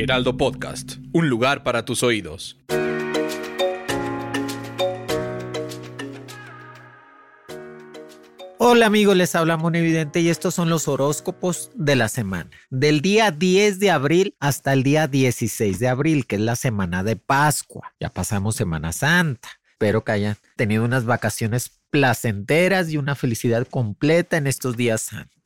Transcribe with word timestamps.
Heraldo 0.00 0.36
Podcast, 0.36 0.98
un 1.12 1.28
lugar 1.28 1.64
para 1.64 1.84
tus 1.84 2.04
oídos. 2.04 2.56
Hola 8.58 8.86
amigos, 8.86 9.16
les 9.16 9.34
habla 9.34 9.58
Evidente 9.74 10.20
y 10.20 10.28
estos 10.28 10.54
son 10.54 10.70
los 10.70 10.86
horóscopos 10.86 11.72
de 11.74 11.96
la 11.96 12.08
semana. 12.08 12.48
Del 12.70 13.00
día 13.00 13.32
10 13.32 13.80
de 13.80 13.90
abril 13.90 14.36
hasta 14.38 14.72
el 14.72 14.84
día 14.84 15.08
16 15.08 15.80
de 15.80 15.88
abril, 15.88 16.26
que 16.26 16.36
es 16.36 16.42
la 16.42 16.54
semana 16.54 17.02
de 17.02 17.16
Pascua. 17.16 17.92
Ya 17.98 18.10
pasamos 18.10 18.54
Semana 18.54 18.92
Santa. 18.92 19.48
Espero 19.72 20.04
que 20.04 20.12
hayan 20.12 20.36
tenido 20.54 20.84
unas 20.84 21.06
vacaciones 21.06 21.72
placenteras 21.90 22.88
y 22.90 22.98
una 22.98 23.16
felicidad 23.16 23.66
completa 23.66 24.36
en 24.36 24.46
estos 24.46 24.76
días 24.76 25.02
santos. 25.02 25.37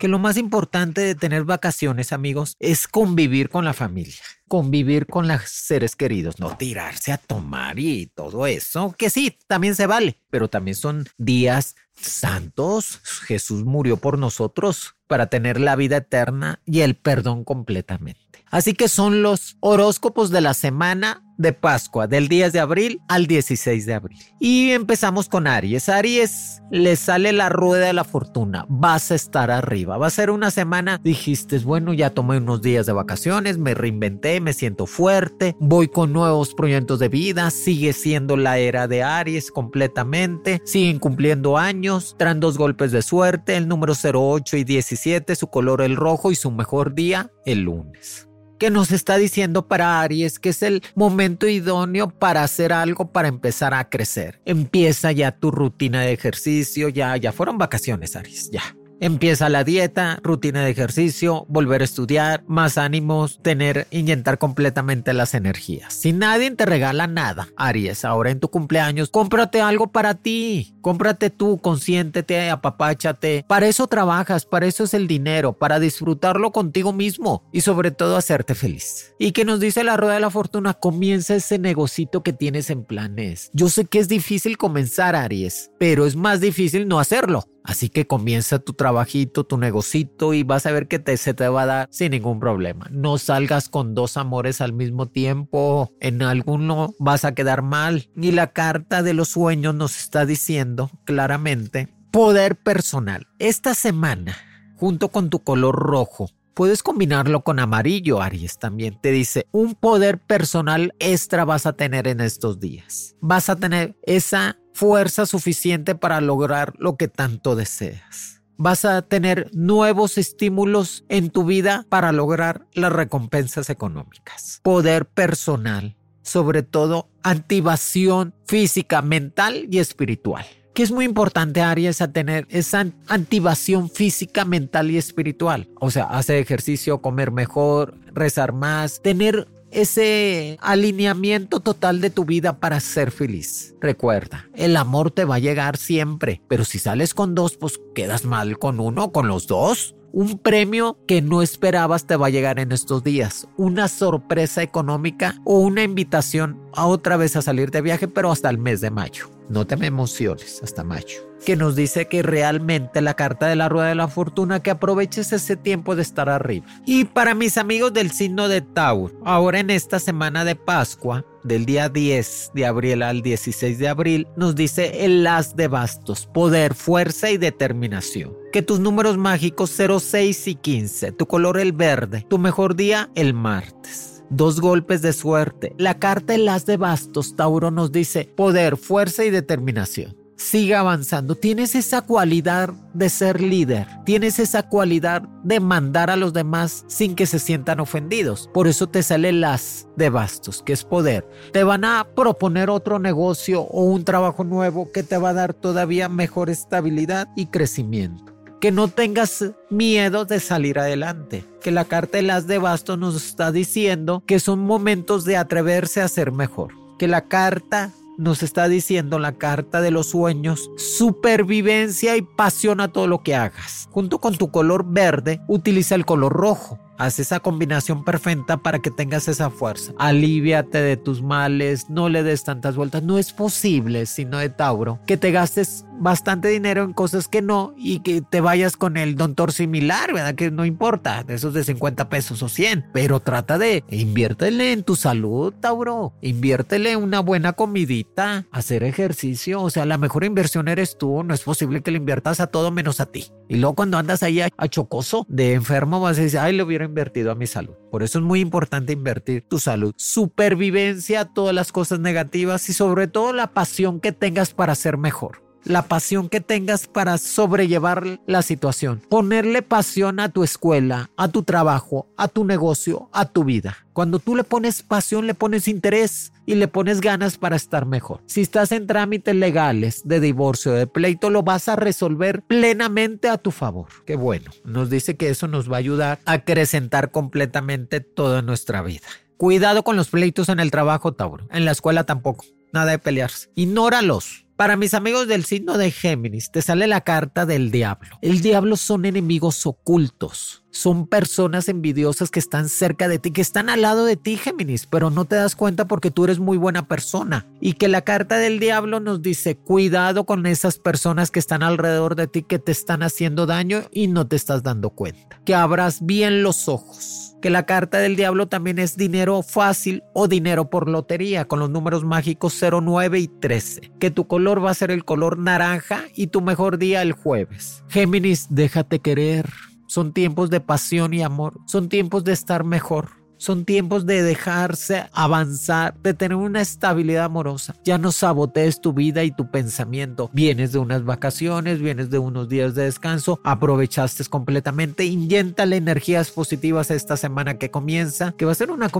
Que 0.00 0.08
lo 0.08 0.18
más 0.18 0.38
importante 0.38 1.02
de 1.02 1.14
tener 1.14 1.44
vacaciones, 1.44 2.14
amigos, 2.14 2.56
es 2.58 2.88
convivir 2.88 3.50
con 3.50 3.66
la 3.66 3.74
familia, 3.74 4.22
convivir 4.48 5.06
con 5.06 5.28
los 5.28 5.42
seres 5.42 5.94
queridos, 5.94 6.40
no 6.40 6.56
tirarse 6.56 7.12
a 7.12 7.18
tomar 7.18 7.78
y 7.78 8.06
todo 8.06 8.46
eso, 8.46 8.94
que 8.96 9.10
sí, 9.10 9.36
también 9.46 9.74
se 9.74 9.86
vale, 9.86 10.16
pero 10.30 10.48
también 10.48 10.74
son 10.74 11.06
días 11.18 11.76
santos. 12.02 13.00
Jesús 13.26 13.64
murió 13.64 13.96
por 13.96 14.18
nosotros 14.18 14.96
para 15.06 15.26
tener 15.26 15.60
la 15.60 15.76
vida 15.76 15.98
eterna 15.98 16.60
y 16.66 16.80
el 16.80 16.96
perdón 16.96 17.44
completamente. 17.44 18.20
Así 18.50 18.74
que 18.74 18.88
son 18.88 19.22
los 19.22 19.56
horóscopos 19.60 20.30
de 20.30 20.40
la 20.40 20.54
semana 20.54 21.22
de 21.40 21.54
Pascua, 21.54 22.06
del 22.06 22.28
10 22.28 22.52
de 22.52 22.60
abril 22.60 23.00
al 23.08 23.26
16 23.26 23.86
de 23.86 23.94
abril. 23.94 24.18
Y 24.38 24.72
empezamos 24.72 25.28
con 25.28 25.46
Aries. 25.46 25.88
Aries, 25.88 26.60
le 26.70 26.96
sale 26.96 27.32
la 27.32 27.48
rueda 27.48 27.86
de 27.86 27.92
la 27.94 28.04
fortuna. 28.04 28.66
Vas 28.68 29.10
a 29.10 29.14
estar 29.14 29.50
arriba. 29.50 29.96
Va 29.96 30.08
a 30.08 30.10
ser 30.10 30.30
una 30.30 30.50
semana, 30.50 31.00
dijiste, 31.02 31.58
bueno, 31.60 31.94
ya 31.94 32.10
tomé 32.10 32.36
unos 32.36 32.60
días 32.60 32.84
de 32.84 32.92
vacaciones, 32.92 33.56
me 33.56 33.72
reinventé, 33.72 34.40
me 34.40 34.52
siento 34.52 34.84
fuerte, 34.84 35.56
voy 35.60 35.88
con 35.88 36.12
nuevos 36.12 36.54
proyectos 36.54 36.98
de 36.98 37.08
vida, 37.08 37.50
sigue 37.50 37.94
siendo 37.94 38.36
la 38.36 38.58
era 38.58 38.86
de 38.86 39.02
Aries 39.02 39.50
completamente, 39.50 40.60
siguen 40.66 40.98
cumpliendo 40.98 41.56
años, 41.56 41.89
traen 42.16 42.40
dos 42.40 42.58
golpes 42.58 42.92
de 42.92 43.02
suerte, 43.02 43.56
el 43.56 43.68
número 43.68 43.94
08 43.94 44.56
y 44.56 44.64
17, 44.64 45.34
su 45.36 45.48
color 45.48 45.82
el 45.82 45.96
rojo 45.96 46.30
y 46.30 46.34
su 46.34 46.50
mejor 46.50 46.94
día 46.94 47.30
el 47.44 47.60
lunes 47.60 48.26
que 48.60 48.70
nos 48.70 48.92
está 48.92 49.16
diciendo 49.16 49.66
para 49.66 50.02
Aries 50.02 50.38
que 50.38 50.50
es 50.50 50.62
el 50.62 50.82
momento 50.94 51.48
idóneo 51.48 52.10
para 52.10 52.44
hacer 52.44 52.74
algo 52.74 53.10
para 53.10 53.28
empezar 53.28 53.72
a 53.72 53.88
crecer. 53.88 54.42
Empieza 54.44 55.12
ya 55.12 55.32
tu 55.32 55.50
rutina 55.50 56.02
de 56.02 56.12
ejercicio, 56.12 56.90
ya, 56.90 57.16
ya 57.16 57.32
fueron 57.32 57.56
vacaciones, 57.56 58.16
Aries, 58.16 58.50
ya. 58.50 58.76
Empieza 59.02 59.48
la 59.48 59.64
dieta, 59.64 60.20
rutina 60.22 60.62
de 60.62 60.72
ejercicio, 60.72 61.46
volver 61.48 61.80
a 61.80 61.84
estudiar, 61.84 62.44
más 62.46 62.76
ánimos, 62.76 63.40
tener, 63.40 63.86
inyectar 63.90 64.36
completamente 64.36 65.14
las 65.14 65.32
energías. 65.32 65.94
Si 65.94 66.12
nadie 66.12 66.50
te 66.50 66.66
regala 66.66 67.06
nada, 67.06 67.48
Aries, 67.56 68.04
ahora 68.04 68.30
en 68.30 68.40
tu 68.40 68.50
cumpleaños, 68.50 69.08
cómprate 69.08 69.62
algo 69.62 69.86
para 69.86 70.16
ti. 70.16 70.74
Cómprate 70.82 71.30
tú, 71.30 71.56
consiéntete, 71.56 72.50
apapáchate. 72.50 73.46
Para 73.48 73.68
eso 73.68 73.86
trabajas, 73.86 74.44
para 74.44 74.66
eso 74.66 74.84
es 74.84 74.92
el 74.92 75.06
dinero, 75.06 75.54
para 75.54 75.80
disfrutarlo 75.80 76.52
contigo 76.52 76.92
mismo 76.92 77.42
y 77.52 77.62
sobre 77.62 77.92
todo 77.92 78.18
hacerte 78.18 78.54
feliz. 78.54 79.14
Y 79.18 79.32
que 79.32 79.46
nos 79.46 79.60
dice 79.60 79.82
la 79.82 79.96
rueda 79.96 80.14
de 80.14 80.20
la 80.20 80.30
fortuna, 80.30 80.74
comienza 80.74 81.34
ese 81.34 81.58
negocito 81.58 82.22
que 82.22 82.34
tienes 82.34 82.68
en 82.68 82.84
planes. 82.84 83.50
Yo 83.54 83.70
sé 83.70 83.86
que 83.86 83.98
es 83.98 84.08
difícil 84.08 84.58
comenzar, 84.58 85.16
Aries, 85.16 85.70
pero 85.78 86.04
es 86.04 86.16
más 86.16 86.42
difícil 86.42 86.86
no 86.86 87.00
hacerlo. 87.00 87.46
Así 87.64 87.88
que 87.88 88.06
comienza 88.06 88.58
tu 88.58 88.72
trabajito, 88.72 89.44
tu 89.44 89.58
negocito 89.58 90.34
y 90.34 90.42
vas 90.42 90.66
a 90.66 90.72
ver 90.72 90.88
que 90.88 90.98
te, 90.98 91.16
se 91.16 91.34
te 91.34 91.48
va 91.48 91.62
a 91.62 91.66
dar 91.66 91.88
sin 91.90 92.12
ningún 92.12 92.40
problema. 92.40 92.86
No 92.90 93.18
salgas 93.18 93.68
con 93.68 93.94
dos 93.94 94.16
amores 94.16 94.60
al 94.60 94.72
mismo 94.72 95.06
tiempo. 95.06 95.92
En 96.00 96.22
alguno 96.22 96.94
vas 96.98 97.24
a 97.24 97.34
quedar 97.34 97.62
mal. 97.62 98.08
Y 98.16 98.32
la 98.32 98.52
carta 98.52 99.02
de 99.02 99.14
los 99.14 99.28
sueños 99.28 99.74
nos 99.74 99.98
está 99.98 100.26
diciendo 100.26 100.90
claramente 101.04 101.88
poder 102.10 102.56
personal. 102.56 103.26
Esta 103.38 103.74
semana, 103.74 104.36
junto 104.76 105.08
con 105.08 105.30
tu 105.30 105.40
color 105.40 105.76
rojo, 105.76 106.30
Puedes 106.60 106.82
combinarlo 106.82 107.42
con 107.42 107.58
amarillo, 107.58 108.20
Aries 108.20 108.58
también. 108.58 108.98
Te 109.00 109.12
dice, 109.12 109.46
un 109.50 109.74
poder 109.74 110.18
personal 110.18 110.92
extra 110.98 111.46
vas 111.46 111.64
a 111.64 111.72
tener 111.72 112.06
en 112.06 112.20
estos 112.20 112.60
días. 112.60 113.16
Vas 113.22 113.48
a 113.48 113.56
tener 113.56 113.96
esa 114.02 114.58
fuerza 114.80 115.26
suficiente 115.26 115.94
para 115.94 116.22
lograr 116.22 116.72
lo 116.78 116.96
que 116.96 117.06
tanto 117.06 117.54
deseas. 117.54 118.40
Vas 118.56 118.86
a 118.86 119.02
tener 119.02 119.50
nuevos 119.52 120.16
estímulos 120.16 121.04
en 121.10 121.28
tu 121.28 121.44
vida 121.44 121.84
para 121.90 122.12
lograr 122.12 122.66
las 122.72 122.90
recompensas 122.90 123.68
económicas. 123.68 124.60
Poder 124.62 125.04
personal, 125.04 125.98
sobre 126.22 126.62
todo 126.62 127.10
activación 127.22 128.34
física, 128.46 129.02
mental 129.02 129.66
y 129.70 129.80
espiritual 129.80 130.46
que 130.72 130.84
es 130.84 130.92
muy 130.92 131.04
importante, 131.04 131.60
Aries, 131.60 132.00
a 132.00 132.12
tener 132.12 132.46
esa 132.48 132.86
activación 133.08 133.90
física, 133.90 134.44
mental 134.44 134.90
y 134.90 134.98
espiritual. 134.98 135.68
O 135.80 135.90
sea, 135.90 136.04
hacer 136.04 136.36
ejercicio, 136.36 137.02
comer 137.02 137.32
mejor, 137.32 137.98
rezar 138.14 138.52
más, 138.52 139.02
tener 139.02 139.48
ese 139.70 140.58
alineamiento 140.60 141.60
total 141.60 142.00
de 142.00 142.10
tu 142.10 142.24
vida 142.24 142.58
para 142.58 142.80
ser 142.80 143.10
feliz. 143.10 143.74
Recuerda, 143.80 144.48
el 144.54 144.76
amor 144.76 145.10
te 145.10 145.24
va 145.24 145.36
a 145.36 145.40
llegar 145.40 145.76
siempre, 145.76 146.42
pero 146.48 146.64
si 146.64 146.78
sales 146.78 147.14
con 147.14 147.34
dos, 147.34 147.56
pues 147.56 147.80
quedas 147.94 148.24
mal 148.24 148.58
con 148.58 148.80
uno, 148.80 149.12
con 149.12 149.28
los 149.28 149.46
dos. 149.46 149.94
Un 150.12 150.38
premio 150.38 150.98
que 151.06 151.22
no 151.22 151.40
esperabas 151.40 152.06
te 152.06 152.16
va 152.16 152.26
a 152.26 152.30
llegar 152.30 152.58
en 152.58 152.72
estos 152.72 153.04
días, 153.04 153.46
una 153.56 153.86
sorpresa 153.86 154.62
económica 154.62 155.36
o 155.44 155.60
una 155.60 155.84
invitación 155.84 156.60
a 156.74 156.86
otra 156.86 157.16
vez 157.16 157.36
a 157.36 157.42
salir 157.42 157.70
de 157.70 157.80
viaje, 157.80 158.08
pero 158.08 158.32
hasta 158.32 158.50
el 158.50 158.58
mes 158.58 158.80
de 158.80 158.90
mayo. 158.90 159.30
No 159.48 159.66
te 159.66 159.76
me 159.76 159.86
emociones 159.86 160.60
hasta 160.62 160.84
mayo. 160.84 161.28
Que 161.44 161.56
nos 161.56 161.74
dice 161.74 162.06
que 162.06 162.22
realmente 162.22 163.00
la 163.00 163.14
carta 163.14 163.46
de 163.46 163.56
la 163.56 163.68
rueda 163.68 163.88
de 163.88 163.94
la 163.94 164.08
fortuna, 164.08 164.60
que 164.60 164.70
aproveches 164.70 165.32
ese 165.32 165.56
tiempo 165.56 165.96
de 165.96 166.02
estar 166.02 166.28
arriba. 166.28 166.66
Y 166.86 167.04
para 167.04 167.34
mis 167.34 167.56
amigos 167.56 167.92
del 167.92 168.10
signo 168.10 168.48
de 168.48 168.60
Tauro, 168.60 169.14
ahora 169.24 169.60
en 169.60 169.70
esta 169.70 169.98
semana 169.98 170.44
de 170.44 170.54
Pascua, 170.54 171.24
del 171.42 171.64
día 171.66 171.88
10 171.88 172.52
de 172.54 172.66
abril 172.66 173.02
al 173.02 173.22
16 173.22 173.78
de 173.78 173.88
abril, 173.88 174.28
nos 174.36 174.54
dice 174.54 175.04
el 175.04 175.26
as 175.26 175.56
de 175.56 175.68
bastos, 175.68 176.26
poder, 176.26 176.74
fuerza 176.74 177.30
y 177.30 177.36
determinación. 177.36 178.32
Que 178.52 178.62
tus 178.62 178.80
números 178.80 179.16
mágicos 179.16 179.72
0, 179.76 180.00
6 180.00 180.48
y 180.48 180.54
15, 180.54 181.12
tu 181.12 181.26
color 181.26 181.58
el 181.58 181.72
verde, 181.72 182.26
tu 182.28 182.38
mejor 182.38 182.76
día 182.76 183.10
el 183.14 183.34
martes 183.34 184.10
dos 184.30 184.60
golpes 184.60 185.02
de 185.02 185.12
suerte. 185.12 185.74
La 185.76 185.98
carta 185.98 186.34
El 186.34 186.48
As 186.48 186.64
de 186.64 186.76
Bastos, 186.76 187.36
Tauro, 187.36 187.70
nos 187.70 187.92
dice 187.92 188.32
poder, 188.36 188.76
fuerza 188.76 189.24
y 189.24 189.30
determinación. 189.30 190.19
Siga 190.40 190.80
avanzando. 190.80 191.34
Tienes 191.34 191.74
esa 191.74 192.00
cualidad 192.00 192.70
de 192.94 193.10
ser 193.10 193.42
líder. 193.42 193.86
Tienes 194.06 194.38
esa 194.38 194.62
cualidad 194.62 195.20
de 195.44 195.60
mandar 195.60 196.08
a 196.08 196.16
los 196.16 196.32
demás 196.32 196.86
sin 196.88 197.14
que 197.14 197.26
se 197.26 197.38
sientan 197.38 197.78
ofendidos. 197.78 198.48
Por 198.54 198.66
eso 198.66 198.86
te 198.86 199.02
sale 199.02 199.28
el 199.28 199.44
as 199.44 199.86
de 199.98 200.08
bastos, 200.08 200.62
que 200.62 200.72
es 200.72 200.82
poder. 200.82 201.28
Te 201.52 201.62
van 201.62 201.84
a 201.84 202.06
proponer 202.16 202.70
otro 202.70 202.98
negocio 202.98 203.60
o 203.60 203.84
un 203.84 204.06
trabajo 204.06 204.42
nuevo 204.42 204.90
que 204.90 205.02
te 205.02 205.18
va 205.18 205.28
a 205.28 205.34
dar 205.34 205.52
todavía 205.52 206.08
mejor 206.08 206.48
estabilidad 206.48 207.28
y 207.36 207.46
crecimiento 207.46 208.32
que 208.62 208.72
no 208.72 208.88
tengas 208.88 209.44
miedo 209.70 210.26
de 210.26 210.38
salir 210.38 210.78
adelante. 210.78 211.44
Que 211.62 211.70
la 211.70 211.86
carta 211.86 212.18
de 212.18 212.22
las 212.22 212.46
de 212.46 212.58
bastos 212.58 212.98
nos 212.98 213.16
está 213.16 213.52
diciendo 213.52 214.22
que 214.26 214.38
son 214.38 214.58
momentos 214.58 215.24
de 215.24 215.38
atreverse 215.38 216.02
a 216.02 216.08
ser 216.08 216.30
mejor. 216.30 216.74
Que 216.98 217.08
la 217.08 217.22
carta 217.22 217.90
nos 218.20 218.42
está 218.42 218.68
diciendo 218.68 219.18
la 219.18 219.32
carta 219.32 219.80
de 219.80 219.90
los 219.90 220.08
sueños, 220.10 220.70
supervivencia 220.76 222.16
y 222.16 222.22
pasión 222.22 222.80
a 222.80 222.92
todo 222.92 223.06
lo 223.06 223.22
que 223.22 223.34
hagas. 223.34 223.88
Junto 223.90 224.18
con 224.18 224.36
tu 224.36 224.50
color 224.50 224.84
verde, 224.86 225.40
utiliza 225.48 225.94
el 225.94 226.04
color 226.04 226.34
rojo. 226.34 226.78
Haz 227.00 227.18
esa 227.18 227.40
combinación 227.40 228.04
perfecta 228.04 228.58
para 228.58 228.78
que 228.80 228.90
tengas 228.90 229.26
esa 229.26 229.48
fuerza. 229.48 229.94
Aliviate 229.98 230.82
de 230.82 230.98
tus 230.98 231.22
males, 231.22 231.88
no 231.88 232.10
le 232.10 232.22
des 232.22 232.44
tantas 232.44 232.76
vueltas. 232.76 233.02
No 233.02 233.16
es 233.16 233.32
posible, 233.32 234.04
sino 234.04 234.36
de 234.36 234.50
Tauro, 234.50 235.00
que 235.06 235.16
te 235.16 235.30
gastes 235.30 235.86
bastante 236.00 236.48
dinero 236.48 236.82
en 236.82 236.92
cosas 236.92 237.28
que 237.28 237.42
no 237.42 237.74
y 237.76 238.00
que 238.00 238.22
te 238.22 238.40
vayas 238.40 238.76
con 238.76 238.96
el 238.96 239.16
doctor 239.16 239.52
similar, 239.52 240.12
¿verdad? 240.12 240.34
Que 240.34 240.50
no 240.50 240.64
importa, 240.64 241.22
de 241.24 241.34
esos 241.34 241.52
de 241.54 241.62
50 241.62 242.08
pesos 242.08 242.42
o 242.42 242.48
100, 242.48 242.86
pero 242.92 243.20
trata 243.20 243.58
de 243.58 243.84
inviértele 243.90 244.72
en 244.72 244.82
tu 244.82 244.96
salud, 244.96 245.52
Tauro, 245.60 246.14
inviértele 246.22 246.96
una 246.96 247.20
buena 247.20 247.52
comidita, 247.52 248.46
hacer 248.50 248.82
ejercicio, 248.82 249.62
o 249.62 249.70
sea, 249.70 249.84
la 249.84 249.98
mejor 249.98 250.24
inversión 250.24 250.68
eres 250.68 250.96
tú, 250.96 251.22
no 251.22 251.34
es 251.34 251.42
posible 251.42 251.82
que 251.82 251.90
le 251.90 251.98
inviertas 251.98 252.40
a 252.40 252.46
todo 252.46 252.70
menos 252.70 253.00
a 253.00 253.06
ti. 253.06 253.30
Y 253.48 253.56
luego 253.56 253.74
cuando 253.74 253.98
andas 253.98 254.22
ahí 254.22 254.40
a, 254.40 254.50
chocoso 254.68 255.26
de 255.28 255.54
enfermo 255.54 256.00
vas 256.00 256.18
a 256.18 256.22
decir, 256.22 256.38
ay, 256.38 256.54
le 256.54 256.62
hubiera 256.62 256.84
invertido 256.90 257.30
a 257.30 257.34
mi 257.34 257.46
salud. 257.46 257.74
Por 257.90 258.02
eso 258.02 258.18
es 258.18 258.24
muy 258.24 258.40
importante 258.40 258.92
invertir 258.92 259.46
tu 259.48 259.58
salud, 259.58 259.94
supervivencia, 259.96 261.24
todas 261.24 261.54
las 261.54 261.72
cosas 261.72 262.00
negativas 262.00 262.68
y 262.68 262.72
sobre 262.72 263.08
todo 263.08 263.32
la 263.32 263.52
pasión 263.52 264.00
que 264.00 264.12
tengas 264.12 264.52
para 264.52 264.74
ser 264.74 264.98
mejor 264.98 265.49
la 265.64 265.82
pasión 265.82 266.28
que 266.28 266.40
tengas 266.40 266.86
para 266.86 267.18
sobrellevar 267.18 268.20
la 268.26 268.42
situación. 268.42 269.02
Ponerle 269.08 269.62
pasión 269.62 270.20
a 270.20 270.28
tu 270.28 270.44
escuela, 270.44 271.10
a 271.16 271.28
tu 271.28 271.42
trabajo, 271.42 272.06
a 272.16 272.28
tu 272.28 272.44
negocio, 272.44 273.08
a 273.12 273.26
tu 273.26 273.44
vida. 273.44 273.76
Cuando 273.92 274.18
tú 274.18 274.36
le 274.36 274.44
pones 274.44 274.82
pasión, 274.82 275.26
le 275.26 275.34
pones 275.34 275.68
interés 275.68 276.32
y 276.46 276.54
le 276.54 276.68
pones 276.68 277.00
ganas 277.00 277.38
para 277.38 277.56
estar 277.56 277.86
mejor. 277.86 278.20
Si 278.26 278.40
estás 278.40 278.72
en 278.72 278.86
trámites 278.86 279.34
legales 279.34 280.02
de 280.04 280.20
divorcio, 280.20 280.72
de 280.72 280.86
pleito, 280.86 281.30
lo 281.30 281.42
vas 281.42 281.68
a 281.68 281.76
resolver 281.76 282.42
plenamente 282.42 283.28
a 283.28 283.38
tu 283.38 283.50
favor. 283.50 283.88
Qué 284.06 284.16
bueno. 284.16 284.50
Nos 284.64 284.90
dice 284.90 285.16
que 285.16 285.28
eso 285.28 285.48
nos 285.48 285.70
va 285.70 285.76
a 285.76 285.80
ayudar 285.80 286.18
a 286.24 286.32
acrecentar 286.32 287.10
completamente 287.10 288.00
toda 288.00 288.42
nuestra 288.42 288.82
vida. 288.82 289.06
Cuidado 289.36 289.84
con 289.84 289.96
los 289.96 290.08
pleitos 290.08 290.48
en 290.48 290.60
el 290.60 290.70
trabajo, 290.70 291.12
Tauro. 291.12 291.46
En 291.50 291.64
la 291.64 291.70
escuela 291.70 292.04
tampoco. 292.04 292.44
Nada 292.72 292.92
de 292.92 292.98
pelearse. 292.98 293.48
Ignóralos. 293.54 294.44
Para 294.60 294.76
mis 294.76 294.92
amigos 294.92 295.26
del 295.26 295.46
signo 295.46 295.78
de 295.78 295.90
Géminis, 295.90 296.50
te 296.50 296.60
sale 296.60 296.86
la 296.86 297.00
carta 297.00 297.46
del 297.46 297.70
diablo. 297.70 298.18
El 298.20 298.42
diablo 298.42 298.76
son 298.76 299.06
enemigos 299.06 299.64
ocultos. 299.64 300.66
Son 300.70 301.06
personas 301.06 301.70
envidiosas 301.70 302.30
que 302.30 302.40
están 302.40 302.68
cerca 302.68 303.08
de 303.08 303.18
ti, 303.18 303.30
que 303.30 303.40
están 303.40 303.70
al 303.70 303.80
lado 303.80 304.04
de 304.04 304.18
ti, 304.18 304.36
Géminis, 304.36 304.84
pero 304.84 305.08
no 305.08 305.24
te 305.24 305.36
das 305.36 305.56
cuenta 305.56 305.86
porque 305.86 306.10
tú 306.10 306.24
eres 306.24 306.40
muy 306.40 306.58
buena 306.58 306.86
persona. 306.88 307.46
Y 307.58 307.72
que 307.72 307.88
la 307.88 308.02
carta 308.02 308.36
del 308.36 308.60
diablo 308.60 309.00
nos 309.00 309.22
dice, 309.22 309.56
cuidado 309.56 310.26
con 310.26 310.44
esas 310.44 310.78
personas 310.78 311.30
que 311.30 311.38
están 311.38 311.62
alrededor 311.62 312.14
de 312.14 312.26
ti, 312.26 312.42
que 312.42 312.58
te 312.58 312.72
están 312.72 313.02
haciendo 313.02 313.46
daño 313.46 313.84
y 313.90 314.08
no 314.08 314.28
te 314.28 314.36
estás 314.36 314.62
dando 314.62 314.90
cuenta. 314.90 315.40
Que 315.46 315.54
abras 315.54 316.04
bien 316.04 316.42
los 316.42 316.68
ojos 316.68 317.29
que 317.40 317.50
la 317.50 317.66
carta 317.66 317.98
del 317.98 318.16
diablo 318.16 318.48
también 318.48 318.78
es 318.78 318.96
dinero 318.96 319.42
fácil 319.42 320.02
o 320.14 320.28
dinero 320.28 320.70
por 320.70 320.88
lotería 320.88 321.46
con 321.46 321.58
los 321.58 321.70
números 321.70 322.04
mágicos 322.04 322.60
09 322.60 323.18
y 323.18 323.28
13, 323.28 323.92
que 323.98 324.10
tu 324.10 324.26
color 324.26 324.64
va 324.64 324.70
a 324.70 324.74
ser 324.74 324.90
el 324.90 325.04
color 325.04 325.38
naranja 325.38 326.04
y 326.14 326.28
tu 326.28 326.40
mejor 326.40 326.78
día 326.78 327.02
el 327.02 327.12
jueves. 327.12 327.84
Géminis, 327.88 328.46
déjate 328.50 329.00
querer. 329.00 329.48
Son 329.86 330.12
tiempos 330.12 330.50
de 330.50 330.60
pasión 330.60 331.14
y 331.14 331.22
amor, 331.22 331.58
son 331.66 331.88
tiempos 331.88 332.22
de 332.22 332.32
estar 332.32 332.62
mejor. 332.62 333.19
Son 333.40 333.64
tiempos 333.64 334.04
de 334.04 334.22
dejarse 334.22 335.06
avanzar, 335.14 335.94
de 336.02 336.12
tener 336.12 336.36
una 336.36 336.60
estabilidad 336.60 337.24
amorosa. 337.24 337.74
Ya 337.86 337.96
no 337.96 338.12
sabotees 338.12 338.82
tu 338.82 338.92
vida 338.92 339.24
y 339.24 339.30
tu 339.30 339.50
pensamiento. 339.50 340.28
Vienes 340.34 340.72
de 340.72 340.78
unas 340.78 341.06
vacaciones, 341.06 341.80
vienes 341.80 342.10
de 342.10 342.18
unos 342.18 342.50
días 342.50 342.74
de 342.74 342.82
descanso, 342.82 343.40
aprovechaste 343.42 344.26
completamente. 344.26 345.06
Inyéntale 345.06 345.76
energías 345.76 346.30
positivas 346.30 346.90
esta 346.90 347.16
semana 347.16 347.56
que 347.56 347.70
comienza, 347.70 348.32
que 348.32 348.44
va 348.44 348.52
a 348.52 348.54
ser 348.54 348.70
una, 348.70 348.90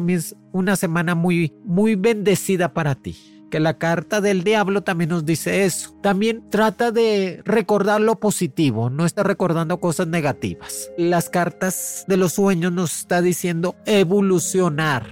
una 0.52 0.76
semana 0.76 1.14
muy, 1.14 1.52
muy 1.66 1.94
bendecida 1.96 2.72
para 2.72 2.94
ti 2.94 3.39
que 3.50 3.60
la 3.60 3.76
carta 3.76 4.20
del 4.20 4.44
diablo 4.44 4.82
también 4.82 5.10
nos 5.10 5.26
dice 5.26 5.64
eso. 5.64 5.94
También 6.00 6.48
trata 6.48 6.92
de 6.92 7.42
recordar 7.44 8.00
lo 8.00 8.18
positivo, 8.18 8.88
no 8.88 9.04
está 9.04 9.22
recordando 9.22 9.80
cosas 9.80 10.06
negativas. 10.06 10.90
Las 10.96 11.28
cartas 11.28 12.04
de 12.08 12.16
los 12.16 12.34
sueños 12.34 12.72
nos 12.72 13.00
está 13.00 13.20
diciendo 13.20 13.76
evolucionar. 13.84 15.06